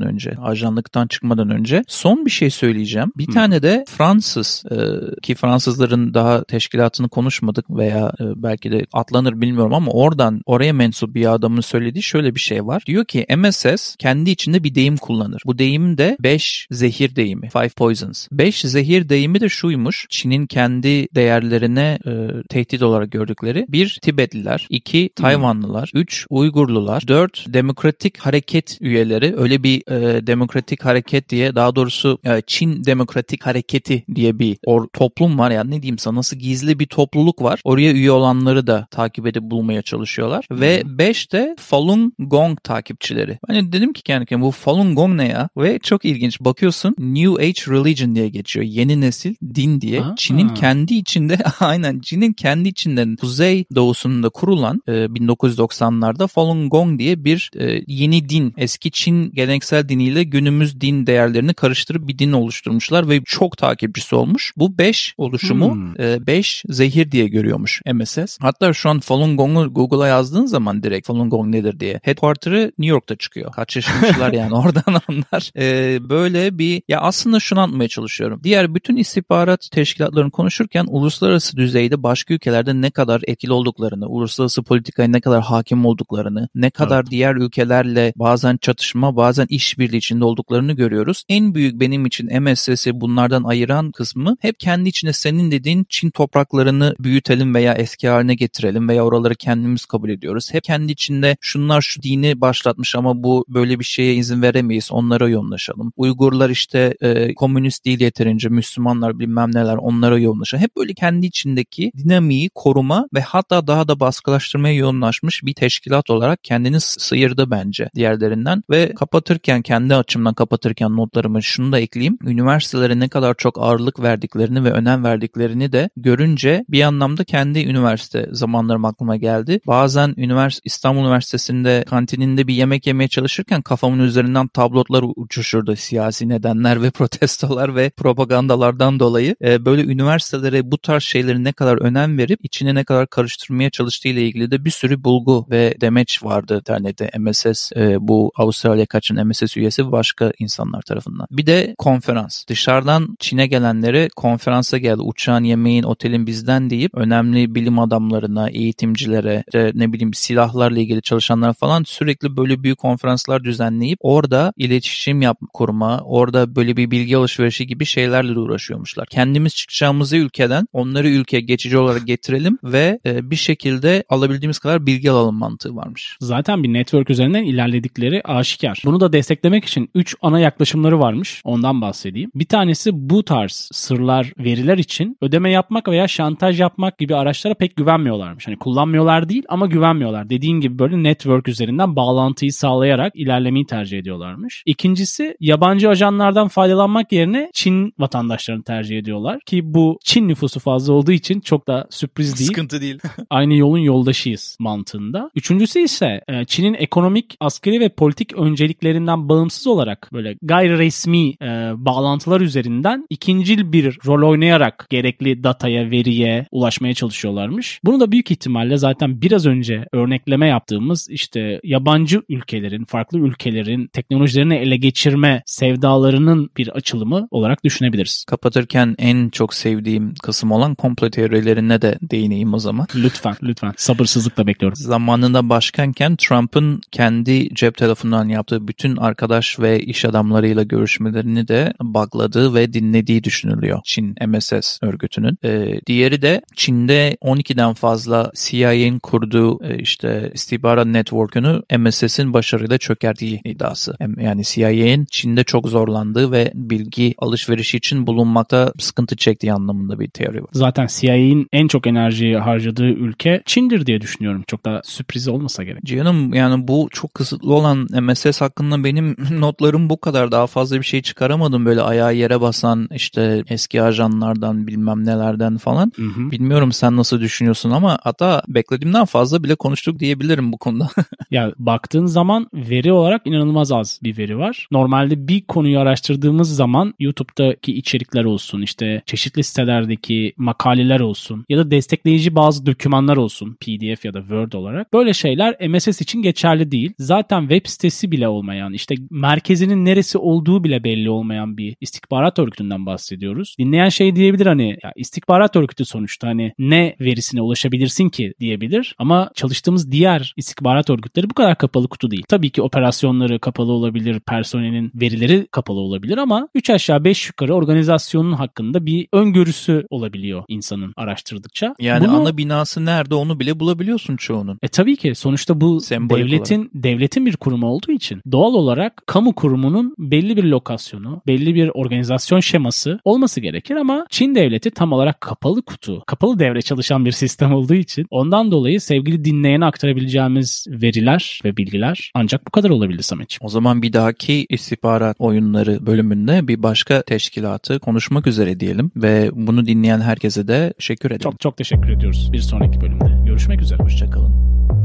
önce, 0.00 0.36
ajanlıktan 0.42 1.06
çıkmadan 1.06 1.50
önce. 1.50 1.84
Son 1.88 2.26
bir 2.26 2.30
şey 2.30 2.50
söyleyeceğim. 2.50 3.12
Bir 3.16 3.28
Hı. 3.28 3.32
tane 3.32 3.62
de 3.62 3.84
Fransız 3.88 4.64
e, 4.70 4.76
ki 5.20 5.34
Fransızların 5.34 6.14
daha 6.14 6.44
teşkilatını 6.44 7.08
konuşmadık 7.08 7.63
veya 7.70 8.12
e, 8.20 8.24
belki 8.36 8.72
de 8.72 8.86
atlanır 8.92 9.40
bilmiyorum 9.40 9.74
ama 9.74 9.92
oradan 9.92 10.40
oraya 10.46 10.72
mensup 10.72 11.14
bir 11.14 11.34
adamın 11.34 11.60
söylediği 11.60 12.02
şöyle 12.02 12.34
bir 12.34 12.40
şey 12.40 12.66
var. 12.66 12.82
Diyor 12.86 13.04
ki 13.04 13.26
MSS 13.36 13.96
kendi 13.98 14.30
içinde 14.30 14.64
bir 14.64 14.74
deyim 14.74 14.96
kullanır. 14.96 15.42
Bu 15.46 15.58
deyim 15.58 15.98
de 15.98 16.16
5 16.20 16.66
zehir 16.70 17.16
deyimi. 17.16 17.48
Five 17.48 17.68
Poisons. 17.68 18.28
5 18.32 18.60
zehir 18.60 19.08
deyimi 19.08 19.40
de 19.40 19.48
şuymuş. 19.48 20.06
Çin'in 20.10 20.46
kendi 20.46 21.14
değerlerine 21.14 21.98
e, 22.06 22.12
tehdit 22.48 22.82
olarak 22.82 23.12
gördükleri. 23.12 23.66
Bir 23.68 23.98
Tibetliler. 24.02 24.66
iki 24.70 25.10
Tayvanlılar. 25.16 25.90
Üç 25.94 26.26
Uygurlular. 26.30 27.08
Dört 27.08 27.44
Demokratik 27.48 28.18
Hareket 28.18 28.78
üyeleri. 28.80 29.34
Öyle 29.36 29.62
bir 29.62 29.92
e, 29.92 30.26
demokratik 30.26 30.84
hareket 30.84 31.28
diye 31.28 31.54
daha 31.54 31.76
doğrusu 31.76 32.18
e, 32.24 32.42
Çin 32.46 32.84
Demokratik 32.84 33.46
Hareketi 33.46 34.04
diye 34.14 34.38
bir 34.38 34.56
or, 34.66 34.86
toplum 34.92 35.38
var 35.38 35.50
ya 35.50 35.64
ne 35.64 35.82
diyeyim 35.82 35.98
sana 35.98 36.14
nasıl 36.18 36.36
gizli 36.36 36.78
bir 36.78 36.86
topluluk 36.86 37.42
var. 37.42 37.53
Oraya 37.64 37.92
üye 37.92 38.10
olanları 38.10 38.66
da 38.66 38.86
takip 38.90 39.26
edip 39.26 39.42
bulmaya 39.42 39.82
çalışıyorlar. 39.82 40.44
Hmm. 40.48 40.60
Ve 40.60 40.82
5 40.86 41.32
de 41.32 41.56
Falun 41.58 42.12
Gong 42.18 42.62
takipçileri. 42.62 43.38
Hani 43.46 43.72
dedim 43.72 43.92
ki 43.92 44.02
kendi 44.02 44.26
kendime 44.26 44.46
bu 44.46 44.50
Falun 44.50 44.94
Gong 44.94 45.16
ne 45.16 45.28
ya? 45.28 45.48
Ve 45.56 45.78
çok 45.78 46.04
ilginç 46.04 46.40
bakıyorsun 46.40 46.94
New 46.98 47.44
Age 47.44 47.62
Religion 47.68 48.14
diye 48.14 48.28
geçiyor. 48.28 48.66
Yeni 48.66 49.00
nesil 49.00 49.34
din 49.54 49.80
diye. 49.80 50.02
Çin'in 50.16 50.48
kendi 50.48 50.94
içinde 50.94 51.38
aynen 51.60 52.00
Çin'in 52.00 52.32
kendi 52.32 52.68
içinden 52.68 53.16
kuzey 53.16 53.64
doğusunda 53.74 54.28
kurulan 54.28 54.82
e, 54.88 54.92
1990'larda 54.92 56.28
Falun 56.28 56.70
Gong 56.70 56.98
diye 56.98 57.24
bir 57.24 57.50
e, 57.56 57.82
yeni 57.86 58.28
din. 58.28 58.54
Eski 58.56 58.90
Çin 58.90 59.32
geleneksel 59.32 59.88
diniyle 59.88 60.24
günümüz 60.24 60.80
din 60.80 61.06
değerlerini 61.06 61.54
karıştırıp 61.54 62.08
bir 62.08 62.18
din 62.18 62.32
oluşturmuşlar 62.32 63.08
ve 63.08 63.22
çok 63.24 63.56
takipçisi 63.56 64.14
olmuş. 64.14 64.52
Bu 64.56 64.78
5 64.78 65.14
oluşumu 65.18 65.94
5 65.98 66.64
hmm. 66.64 66.70
e, 66.70 66.74
zehir 66.74 67.10
diye 67.10 67.28
görüyormuş 67.44 67.82
MSS. 67.94 68.38
Hatta 68.40 68.72
şu 68.72 68.90
an 68.90 69.00
Falun 69.00 69.36
Gong'u 69.36 69.74
Google'a 69.74 70.08
yazdığın 70.08 70.46
zaman 70.46 70.82
direkt 70.82 71.06
Falun 71.06 71.30
Gong 71.30 71.54
nedir 71.54 71.80
diye. 71.80 72.00
Headquarter'ı 72.02 72.72
New 72.78 72.90
York'ta 72.90 73.16
çıkıyor. 73.16 73.52
Kaç 73.52 73.76
yaşındalar 73.76 74.32
yani 74.40 74.54
oradan 74.54 75.00
onlar. 75.10 75.50
E, 75.58 75.98
böyle 76.08 76.58
bir 76.58 76.82
ya 76.88 77.00
aslında 77.00 77.40
şunu 77.40 77.60
anlatmaya 77.60 77.88
çalışıyorum. 77.88 78.40
Diğer 78.44 78.74
bütün 78.74 78.96
istihbarat 78.96 79.68
teşkilatlarını 79.72 80.30
konuşurken 80.30 80.86
uluslararası 80.88 81.56
düzeyde 81.56 82.02
başka 82.02 82.34
ülkelerde 82.34 82.80
ne 82.80 82.90
kadar 82.90 83.22
etkili 83.26 83.52
olduklarını, 83.52 84.06
uluslararası 84.08 84.62
politikaya 84.62 85.08
ne 85.08 85.20
kadar 85.20 85.42
hakim 85.42 85.86
olduklarını, 85.86 86.48
ne 86.54 86.70
kadar 86.70 87.00
evet. 87.00 87.10
diğer 87.10 87.34
ülkelerle 87.34 88.12
bazen 88.16 88.56
çatışma, 88.56 89.16
bazen 89.16 89.46
işbirliği 89.48 89.96
içinde 89.96 90.24
olduklarını 90.24 90.72
görüyoruz. 90.72 91.24
En 91.28 91.54
büyük 91.54 91.80
benim 91.80 92.06
için 92.06 92.42
MSS'i 92.42 93.00
bunlardan 93.00 93.44
ayıran 93.44 93.90
kısmı 93.90 94.36
hep 94.40 94.60
kendi 94.60 94.88
içinde 94.88 95.12
senin 95.12 95.50
dediğin 95.50 95.86
Çin 95.88 96.10
topraklarını 96.10 96.94
büyütelim 97.34 97.54
veya 97.54 97.74
eski 97.74 98.08
haline 98.08 98.34
getirelim 98.34 98.88
veya 98.88 99.04
oraları 99.04 99.34
kendimiz 99.34 99.86
kabul 99.86 100.10
ediyoruz. 100.10 100.54
Hep 100.54 100.64
kendi 100.64 100.92
içinde 100.92 101.36
şunlar 101.40 101.80
şu 101.80 102.02
dini 102.02 102.40
başlatmış 102.40 102.96
ama 102.96 103.22
bu 103.22 103.44
böyle 103.48 103.78
bir 103.78 103.84
şeye 103.84 104.14
izin 104.14 104.42
veremeyiz. 104.42 104.88
Onlara 104.92 105.28
yoğunlaşalım. 105.28 105.92
Uygurlar 105.96 106.50
işte 106.50 106.94
e, 107.00 107.34
komünist 107.34 107.84
değil 107.84 108.00
yeterince 108.00 108.48
Müslümanlar 108.48 109.18
bilmem 109.18 109.54
neler 109.54 109.76
onlara 109.76 110.18
yoğunlaşalım. 110.18 110.62
Hep 110.62 110.76
böyle 110.76 110.94
kendi 110.94 111.26
içindeki 111.26 111.90
dinamiği 111.96 112.50
koruma 112.54 113.08
ve 113.14 113.20
hatta 113.20 113.66
daha 113.66 113.88
da 113.88 114.00
baskılaştırmaya 114.00 114.74
yoğunlaşmış 114.74 115.44
bir 115.44 115.54
teşkilat 115.54 116.10
olarak 116.10 116.44
kendini 116.44 116.80
sıyırdı 116.80 117.50
bence 117.50 117.88
diğerlerinden 117.94 118.62
ve 118.70 118.94
kapatırken 118.94 119.62
kendi 119.62 119.94
açımdan 119.94 120.34
kapatırken 120.34 120.96
notlarımı 120.96 121.42
şunu 121.42 121.72
da 121.72 121.78
ekleyeyim. 121.78 122.18
Üniversitelere 122.22 122.98
ne 122.98 123.08
kadar 123.08 123.34
çok 123.34 123.58
ağırlık 123.58 124.02
verdiklerini 124.02 124.64
ve 124.64 124.70
önem 124.70 125.04
verdiklerini 125.04 125.72
de 125.72 125.90
görünce 125.96 126.64
bir 126.68 126.82
anlamda 126.82 127.23
kendi 127.24 127.64
üniversite 127.64 128.28
zamanlarım 128.32 128.84
aklıma 128.84 129.16
geldi. 129.16 129.60
Bazen 129.66 130.14
üniversite 130.16 130.62
İstanbul 130.64 131.00
Üniversitesi'nde 131.00 131.84
kantininde 131.86 132.46
bir 132.46 132.54
yemek 132.54 132.86
yemeye 132.86 133.08
çalışırken 133.08 133.62
kafamın 133.62 133.98
üzerinden 133.98 134.48
tablotlar 134.48 135.04
uçuşurdu 135.16 135.76
siyasi 135.76 136.28
nedenler 136.28 136.82
ve 136.82 136.90
protestolar 136.90 137.76
ve 137.76 137.90
propagandalardan 137.90 139.00
dolayı. 139.00 139.36
E, 139.42 139.64
böyle 139.64 139.82
üniversitelere 139.82 140.70
bu 140.70 140.78
tarz 140.78 141.02
şeyleri 141.02 141.44
ne 141.44 141.52
kadar 141.52 141.76
önem 141.76 142.18
verip 142.18 142.44
içine 142.44 142.74
ne 142.74 142.84
kadar 142.84 143.06
karıştırmaya 143.06 143.70
çalıştığı 143.70 144.08
ile 144.08 144.22
ilgili 144.26 144.50
de 144.50 144.64
bir 144.64 144.70
sürü 144.70 145.04
bulgu 145.04 145.46
ve 145.50 145.74
demeç 145.80 146.24
vardı 146.24 146.56
internette 146.56 147.10
MSS 147.18 147.72
e, 147.76 147.96
bu 148.00 148.32
Avustralya 148.36 148.86
kaçın 148.86 149.26
MSS 149.26 149.56
üyesi 149.56 149.92
başka 149.92 150.32
insanlar 150.38 150.82
tarafından. 150.82 151.26
Bir 151.30 151.46
de 151.46 151.74
konferans. 151.78 152.46
Dışarıdan 152.46 153.16
Çin'e 153.18 153.46
gelenlere 153.46 154.08
konferansa 154.16 154.78
geldi. 154.78 155.02
Uçağın, 155.02 155.44
yemeğin, 155.44 155.82
otelin 155.82 156.26
bizden 156.26 156.70
deyip 156.70 156.94
önemli 156.94 157.13
bilim 157.22 157.78
adamlarına, 157.78 158.50
eğitimcilere, 158.50 159.44
işte 159.46 159.72
ne 159.74 159.92
bileyim 159.92 160.14
silahlarla 160.14 160.80
ilgili 160.80 161.02
çalışanlara 161.02 161.52
falan 161.52 161.82
sürekli 161.86 162.36
böyle 162.36 162.62
büyük 162.62 162.78
konferanslar 162.78 163.44
düzenleyip 163.44 163.98
orada 164.02 164.52
iletişim 164.56 165.22
yap 165.22 165.38
kurma, 165.52 166.00
orada 166.04 166.56
böyle 166.56 166.76
bir 166.76 166.90
bilgi 166.90 167.16
alışverişi 167.16 167.66
gibi 167.66 167.84
şeylerle 167.84 168.38
uğraşıyormuşlar. 168.38 169.06
Kendimiz 169.06 169.54
çıkacağımızı 169.54 170.16
ülkeden 170.16 170.66
onları 170.72 171.08
ülkeye 171.08 171.40
geçici 171.40 171.78
olarak 171.78 172.06
getirelim 172.06 172.58
ve 172.64 172.98
e, 173.06 173.30
bir 173.30 173.36
şekilde 173.36 174.04
alabildiğimiz 174.08 174.58
kadar 174.58 174.86
bilgi 174.86 175.10
alalım 175.10 175.34
mantığı 175.34 175.76
varmış. 175.76 176.16
Zaten 176.20 176.62
bir 176.62 176.72
network 176.72 177.10
üzerinden 177.10 177.44
ilerledikleri 177.44 178.22
aşikar. 178.24 178.82
Bunu 178.84 179.00
da 179.00 179.12
desteklemek 179.12 179.64
için 179.64 179.90
3 179.94 180.16
ana 180.22 180.40
yaklaşımları 180.40 181.00
varmış. 181.00 181.40
Ondan 181.44 181.80
bahsedeyim. 181.80 182.30
Bir 182.34 182.46
tanesi 182.46 182.90
bu 182.94 183.24
tarz 183.24 183.68
sırlar, 183.72 184.32
veriler 184.38 184.78
için 184.78 185.16
ödeme 185.20 185.50
yapmak 185.50 185.88
veya 185.88 186.08
şantaj 186.08 186.60
yapmak 186.60 186.98
gibi 187.04 187.16
araçlara 187.16 187.54
pek 187.54 187.76
güvenmiyorlarmış. 187.76 188.46
Hani 188.46 188.56
kullanmıyorlar 188.56 189.28
değil 189.28 189.42
ama 189.48 189.66
güvenmiyorlar. 189.66 190.30
Dediğin 190.30 190.60
gibi 190.60 190.78
böyle 190.78 191.02
network 191.02 191.48
üzerinden 191.48 191.96
bağlantıyı 191.96 192.52
sağlayarak 192.52 193.12
ilerlemeyi 193.16 193.66
tercih 193.66 193.98
ediyorlarmış. 193.98 194.62
İkincisi 194.66 195.36
yabancı 195.40 195.88
ajanlardan 195.88 196.48
faydalanmak 196.48 197.12
yerine 197.12 197.50
Çin 197.52 197.92
vatandaşlarını 197.98 198.62
tercih 198.62 198.98
ediyorlar 198.98 199.40
ki 199.46 199.74
bu 199.74 199.98
Çin 200.04 200.28
nüfusu 200.28 200.60
fazla 200.60 200.92
olduğu 200.92 201.12
için 201.12 201.40
çok 201.40 201.68
da 201.68 201.86
sürpriz 201.90 202.38
değil. 202.38 202.48
Sıkıntı 202.48 202.80
değil. 202.80 202.98
Aynı 203.30 203.54
yolun 203.54 203.78
yoldaşıyız 203.78 204.56
mantığında. 204.60 205.30
Üçüncüsü 205.34 205.80
ise 205.80 206.20
e, 206.28 206.44
Çin'in 206.44 206.74
ekonomik, 206.74 207.36
askeri 207.40 207.80
ve 207.80 207.88
politik 207.88 208.32
önceliklerinden 208.32 209.28
bağımsız 209.28 209.66
olarak 209.66 210.10
böyle 210.12 210.36
gayri 210.42 210.78
resmi 210.78 211.28
e, 211.30 211.72
bağlantılar 211.76 212.40
üzerinden 212.40 213.06
ikincil 213.10 213.72
bir 213.72 213.98
rol 214.06 214.30
oynayarak 214.30 214.86
gerekli 214.90 215.44
dataya, 215.44 215.90
veriye 215.90 216.46
ulaşmaya 216.52 216.93
çalışıyorlarmış. 216.94 217.80
Bunu 217.84 218.00
da 218.00 218.12
büyük 218.12 218.30
ihtimalle 218.30 218.76
zaten 218.76 219.22
biraz 219.22 219.46
önce 219.46 219.84
örnekleme 219.92 220.48
yaptığımız 220.48 221.06
işte 221.10 221.60
yabancı 221.64 222.22
ülkelerin, 222.28 222.84
farklı 222.84 223.18
ülkelerin 223.18 223.86
teknolojilerini 223.86 224.54
ele 224.54 224.76
geçirme 224.76 225.42
sevdalarının 225.46 226.50
bir 226.56 226.68
açılımı 226.68 227.28
olarak 227.30 227.64
düşünebiliriz. 227.64 228.24
Kapatırken 228.28 228.94
en 228.98 229.28
çok 229.28 229.54
sevdiğim 229.54 230.14
kısım 230.22 230.52
olan 230.52 230.74
komplo 230.74 231.10
teorilerine 231.10 231.82
de 231.82 231.98
değineyim 232.02 232.54
o 232.54 232.58
zaman. 232.58 232.86
Lütfen, 232.94 233.36
lütfen. 233.42 233.72
Sabırsızlıkla 233.76 234.46
bekliyorum. 234.46 234.76
Zamanında 234.76 235.48
başkanken 235.48 236.16
Trump'ın 236.16 236.80
kendi 236.90 237.54
cep 237.54 237.76
telefonundan 237.76 238.28
yaptığı 238.28 238.68
bütün 238.68 238.96
arkadaş 238.96 239.60
ve 239.60 239.80
iş 239.80 240.04
adamlarıyla 240.04 240.62
görüşmelerini 240.62 241.48
de 241.48 241.72
bugladığı 241.82 242.54
ve 242.54 242.72
dinlediği 242.72 243.24
düşünülüyor 243.24 243.80
Çin 243.84 244.14
MSS 244.26 244.78
örgütünün. 244.82 245.38
Ee, 245.44 245.80
diğeri 245.86 246.22
de 246.22 246.40
Çin'de 246.74 247.16
12'den 247.22 247.74
fazla 247.74 248.30
CIA'nin 248.34 248.98
kurduğu 248.98 249.64
e, 249.64 249.78
işte 249.78 250.30
istihbarat 250.34 250.86
network'ünü 250.86 251.62
MSS'in 251.78 252.32
başarıyla 252.32 252.78
çökerttiği 252.78 253.40
iddiası. 253.44 253.96
Yani 254.20 254.42
CIA'nin 254.44 255.06
Çin'de 255.10 255.44
çok 255.44 255.68
zorlandığı 255.68 256.32
ve 256.32 256.52
bilgi 256.54 257.14
alışverişi 257.18 257.76
için 257.76 258.06
bulunmakta 258.06 258.72
sıkıntı 258.78 259.16
çektiği 259.16 259.52
anlamında 259.52 260.00
bir 260.00 260.10
teori 260.10 260.42
var. 260.42 260.48
Zaten 260.52 260.86
CIA'nin 260.86 261.46
en 261.52 261.68
çok 261.68 261.86
enerjiyi 261.86 262.36
harcadığı 262.36 262.86
ülke 262.88 263.42
Çin'dir 263.46 263.86
diye 263.86 264.00
düşünüyorum. 264.00 264.44
Çok 264.46 264.64
da 264.64 264.82
sürpriz 264.84 265.28
olmasa 265.28 265.64
gerek. 265.64 265.84
Cihan'ım 265.84 266.34
yani 266.34 266.68
bu 266.68 266.88
çok 266.92 267.14
kısıtlı 267.14 267.54
olan 267.54 267.88
MSS 268.02 268.40
hakkında 268.40 268.84
benim 268.84 269.16
notlarım 269.40 269.90
bu 269.90 270.00
kadar. 270.00 270.32
Daha 270.32 270.46
fazla 270.46 270.78
bir 270.78 270.84
şey 270.86 271.02
çıkaramadım. 271.02 271.66
Böyle 271.66 271.80
ayağı 271.80 272.14
yere 272.14 272.40
basan 272.40 272.88
işte 272.94 273.44
eski 273.48 273.82
ajanlardan 273.82 274.66
bilmem 274.66 275.06
nelerden 275.06 275.56
falan. 275.56 275.92
Hı 275.96 276.02
hı. 276.02 276.30
Bilmiyorum 276.64 276.80
sen 276.80 276.96
nasıl 276.96 277.20
düşünüyorsun 277.20 277.70
ama 277.70 277.98
hatta 278.02 278.42
beklediğimden 278.48 279.04
fazla 279.04 279.44
bile 279.44 279.54
konuştuk 279.54 280.00
diyebilirim 280.00 280.52
bu 280.52 280.58
konuda. 280.58 280.88
ya 281.30 281.52
baktığın 281.58 282.06
zaman 282.06 282.48
veri 282.54 282.92
olarak 282.92 283.22
inanılmaz 283.26 283.72
az 283.72 284.00
bir 284.02 284.18
veri 284.18 284.38
var. 284.38 284.68
Normalde 284.70 285.28
bir 285.28 285.40
konuyu 285.40 285.78
araştırdığımız 285.78 286.56
zaman 286.56 286.94
YouTube'daki 286.98 287.72
içerikler 287.72 288.24
olsun 288.24 288.62
işte 288.62 289.02
çeşitli 289.06 289.44
sitelerdeki 289.44 290.32
makaleler 290.36 291.00
olsun 291.00 291.44
ya 291.48 291.58
da 291.58 291.70
destekleyici 291.70 292.34
bazı 292.34 292.66
dokümanlar 292.66 293.16
olsun 293.16 293.56
PDF 293.60 294.04
ya 294.04 294.14
da 294.14 294.20
Word 294.20 294.52
olarak 294.52 294.92
böyle 294.92 295.12
şeyler 295.12 295.68
MSS 295.68 296.00
için 296.00 296.22
geçerli 296.22 296.70
değil. 296.70 296.92
Zaten 296.98 297.40
web 297.40 297.66
sitesi 297.66 298.10
bile 298.10 298.28
olmayan 298.28 298.72
işte 298.72 298.94
merkezinin 299.10 299.84
neresi 299.84 300.18
olduğu 300.18 300.64
bile 300.64 300.84
belli 300.84 301.10
olmayan 301.10 301.56
bir 301.56 301.76
istihbarat 301.80 302.38
örgütünden 302.38 302.86
bahsediyoruz. 302.86 303.56
Dinleyen 303.58 303.88
şey 303.88 304.16
diyebilir 304.16 304.46
hani 304.46 304.76
ya 304.82 304.92
istihbarat 304.96 305.56
örgütü 305.56 305.84
sonuçta 305.84 306.28
hani 306.28 306.53
ne 306.58 306.96
verisine 307.00 307.40
ulaşabilirsin 307.40 308.08
ki 308.08 308.34
diyebilir 308.40 308.94
ama 308.98 309.30
çalıştığımız 309.34 309.92
diğer 309.92 310.34
istihbarat 310.36 310.90
örgütleri 310.90 311.30
bu 311.30 311.34
kadar 311.34 311.58
kapalı 311.58 311.88
kutu 311.88 312.10
değil. 312.10 312.24
Tabii 312.28 312.50
ki 312.50 312.62
operasyonları 312.62 313.38
kapalı 313.38 313.72
olabilir, 313.72 314.20
personelin 314.20 314.90
verileri 314.94 315.46
kapalı 315.50 315.78
olabilir 315.78 316.18
ama 316.18 316.48
3 316.54 316.70
aşağı 316.70 317.04
5 317.04 317.28
yukarı 317.28 317.54
organizasyonun 317.54 318.32
hakkında 318.32 318.86
bir 318.86 319.08
öngörüsü 319.12 319.86
olabiliyor 319.90 320.44
insanın 320.48 320.92
araştırdıkça. 320.96 321.74
Yani 321.80 322.08
Bunu, 322.08 322.20
ana 322.20 322.36
binası 322.36 322.84
nerede 322.84 323.14
onu 323.14 323.40
bile 323.40 323.60
bulabiliyorsun 323.60 324.16
çoğunun. 324.16 324.58
E 324.62 324.68
tabii 324.68 324.96
ki 324.96 325.14
sonuçta 325.14 325.60
bu 325.60 325.80
Sembolik 325.80 326.26
devletin 326.26 326.58
olarak. 326.58 326.70
devletin 326.74 327.26
bir 327.26 327.36
kurumu 327.36 327.66
olduğu 327.66 327.92
için 327.92 328.22
doğal 328.32 328.54
olarak 328.54 329.02
kamu 329.06 329.34
kurumunun 329.34 329.94
belli 329.98 330.36
bir 330.36 330.44
lokasyonu, 330.44 331.22
belli 331.26 331.54
bir 331.54 331.70
organizasyon 331.74 332.40
şeması 332.40 333.00
olması 333.04 333.40
gerekir 333.40 333.76
ama 333.76 334.06
Çin 334.10 334.34
devleti 334.34 334.70
tam 334.70 334.92
olarak 334.92 335.20
kapalı 335.20 335.62
kutu, 335.62 336.02
kapalı 336.06 336.38
devre 336.44 336.62
çalışan 336.62 337.04
bir 337.04 337.12
sistem 337.12 337.52
olduğu 337.52 337.74
için 337.74 338.06
ondan 338.10 338.50
dolayı 338.50 338.80
sevgili 338.80 339.24
dinleyene 339.24 339.64
aktarabileceğimiz 339.64 340.66
veriler 340.68 341.40
ve 341.44 341.56
bilgiler 341.56 342.10
ancak 342.14 342.46
bu 342.46 342.50
kadar 342.50 342.70
olabildi 342.70 343.02
Sametciğim. 343.02 343.46
O 343.46 343.48
zaman 343.48 343.82
bir 343.82 343.92
dahaki 343.92 344.46
istihbarat 344.48 345.16
oyunları 345.18 345.86
bölümünde 345.86 346.48
bir 346.48 346.62
başka 346.62 347.02
teşkilatı 347.02 347.78
konuşmak 347.78 348.26
üzere 348.26 348.60
diyelim 348.60 348.90
ve 348.96 349.30
bunu 349.32 349.66
dinleyen 349.66 350.00
herkese 350.00 350.48
de 350.48 350.72
teşekkür 350.78 351.10
ederim. 351.10 351.22
Çok 351.22 351.40
çok 351.40 351.56
teşekkür 351.56 351.88
ediyoruz. 351.88 352.30
Bir 352.32 352.38
sonraki 352.38 352.80
bölümde 352.80 353.26
görüşmek 353.26 353.60
üzere. 353.60 353.82
Hoşçakalın. 353.82 354.83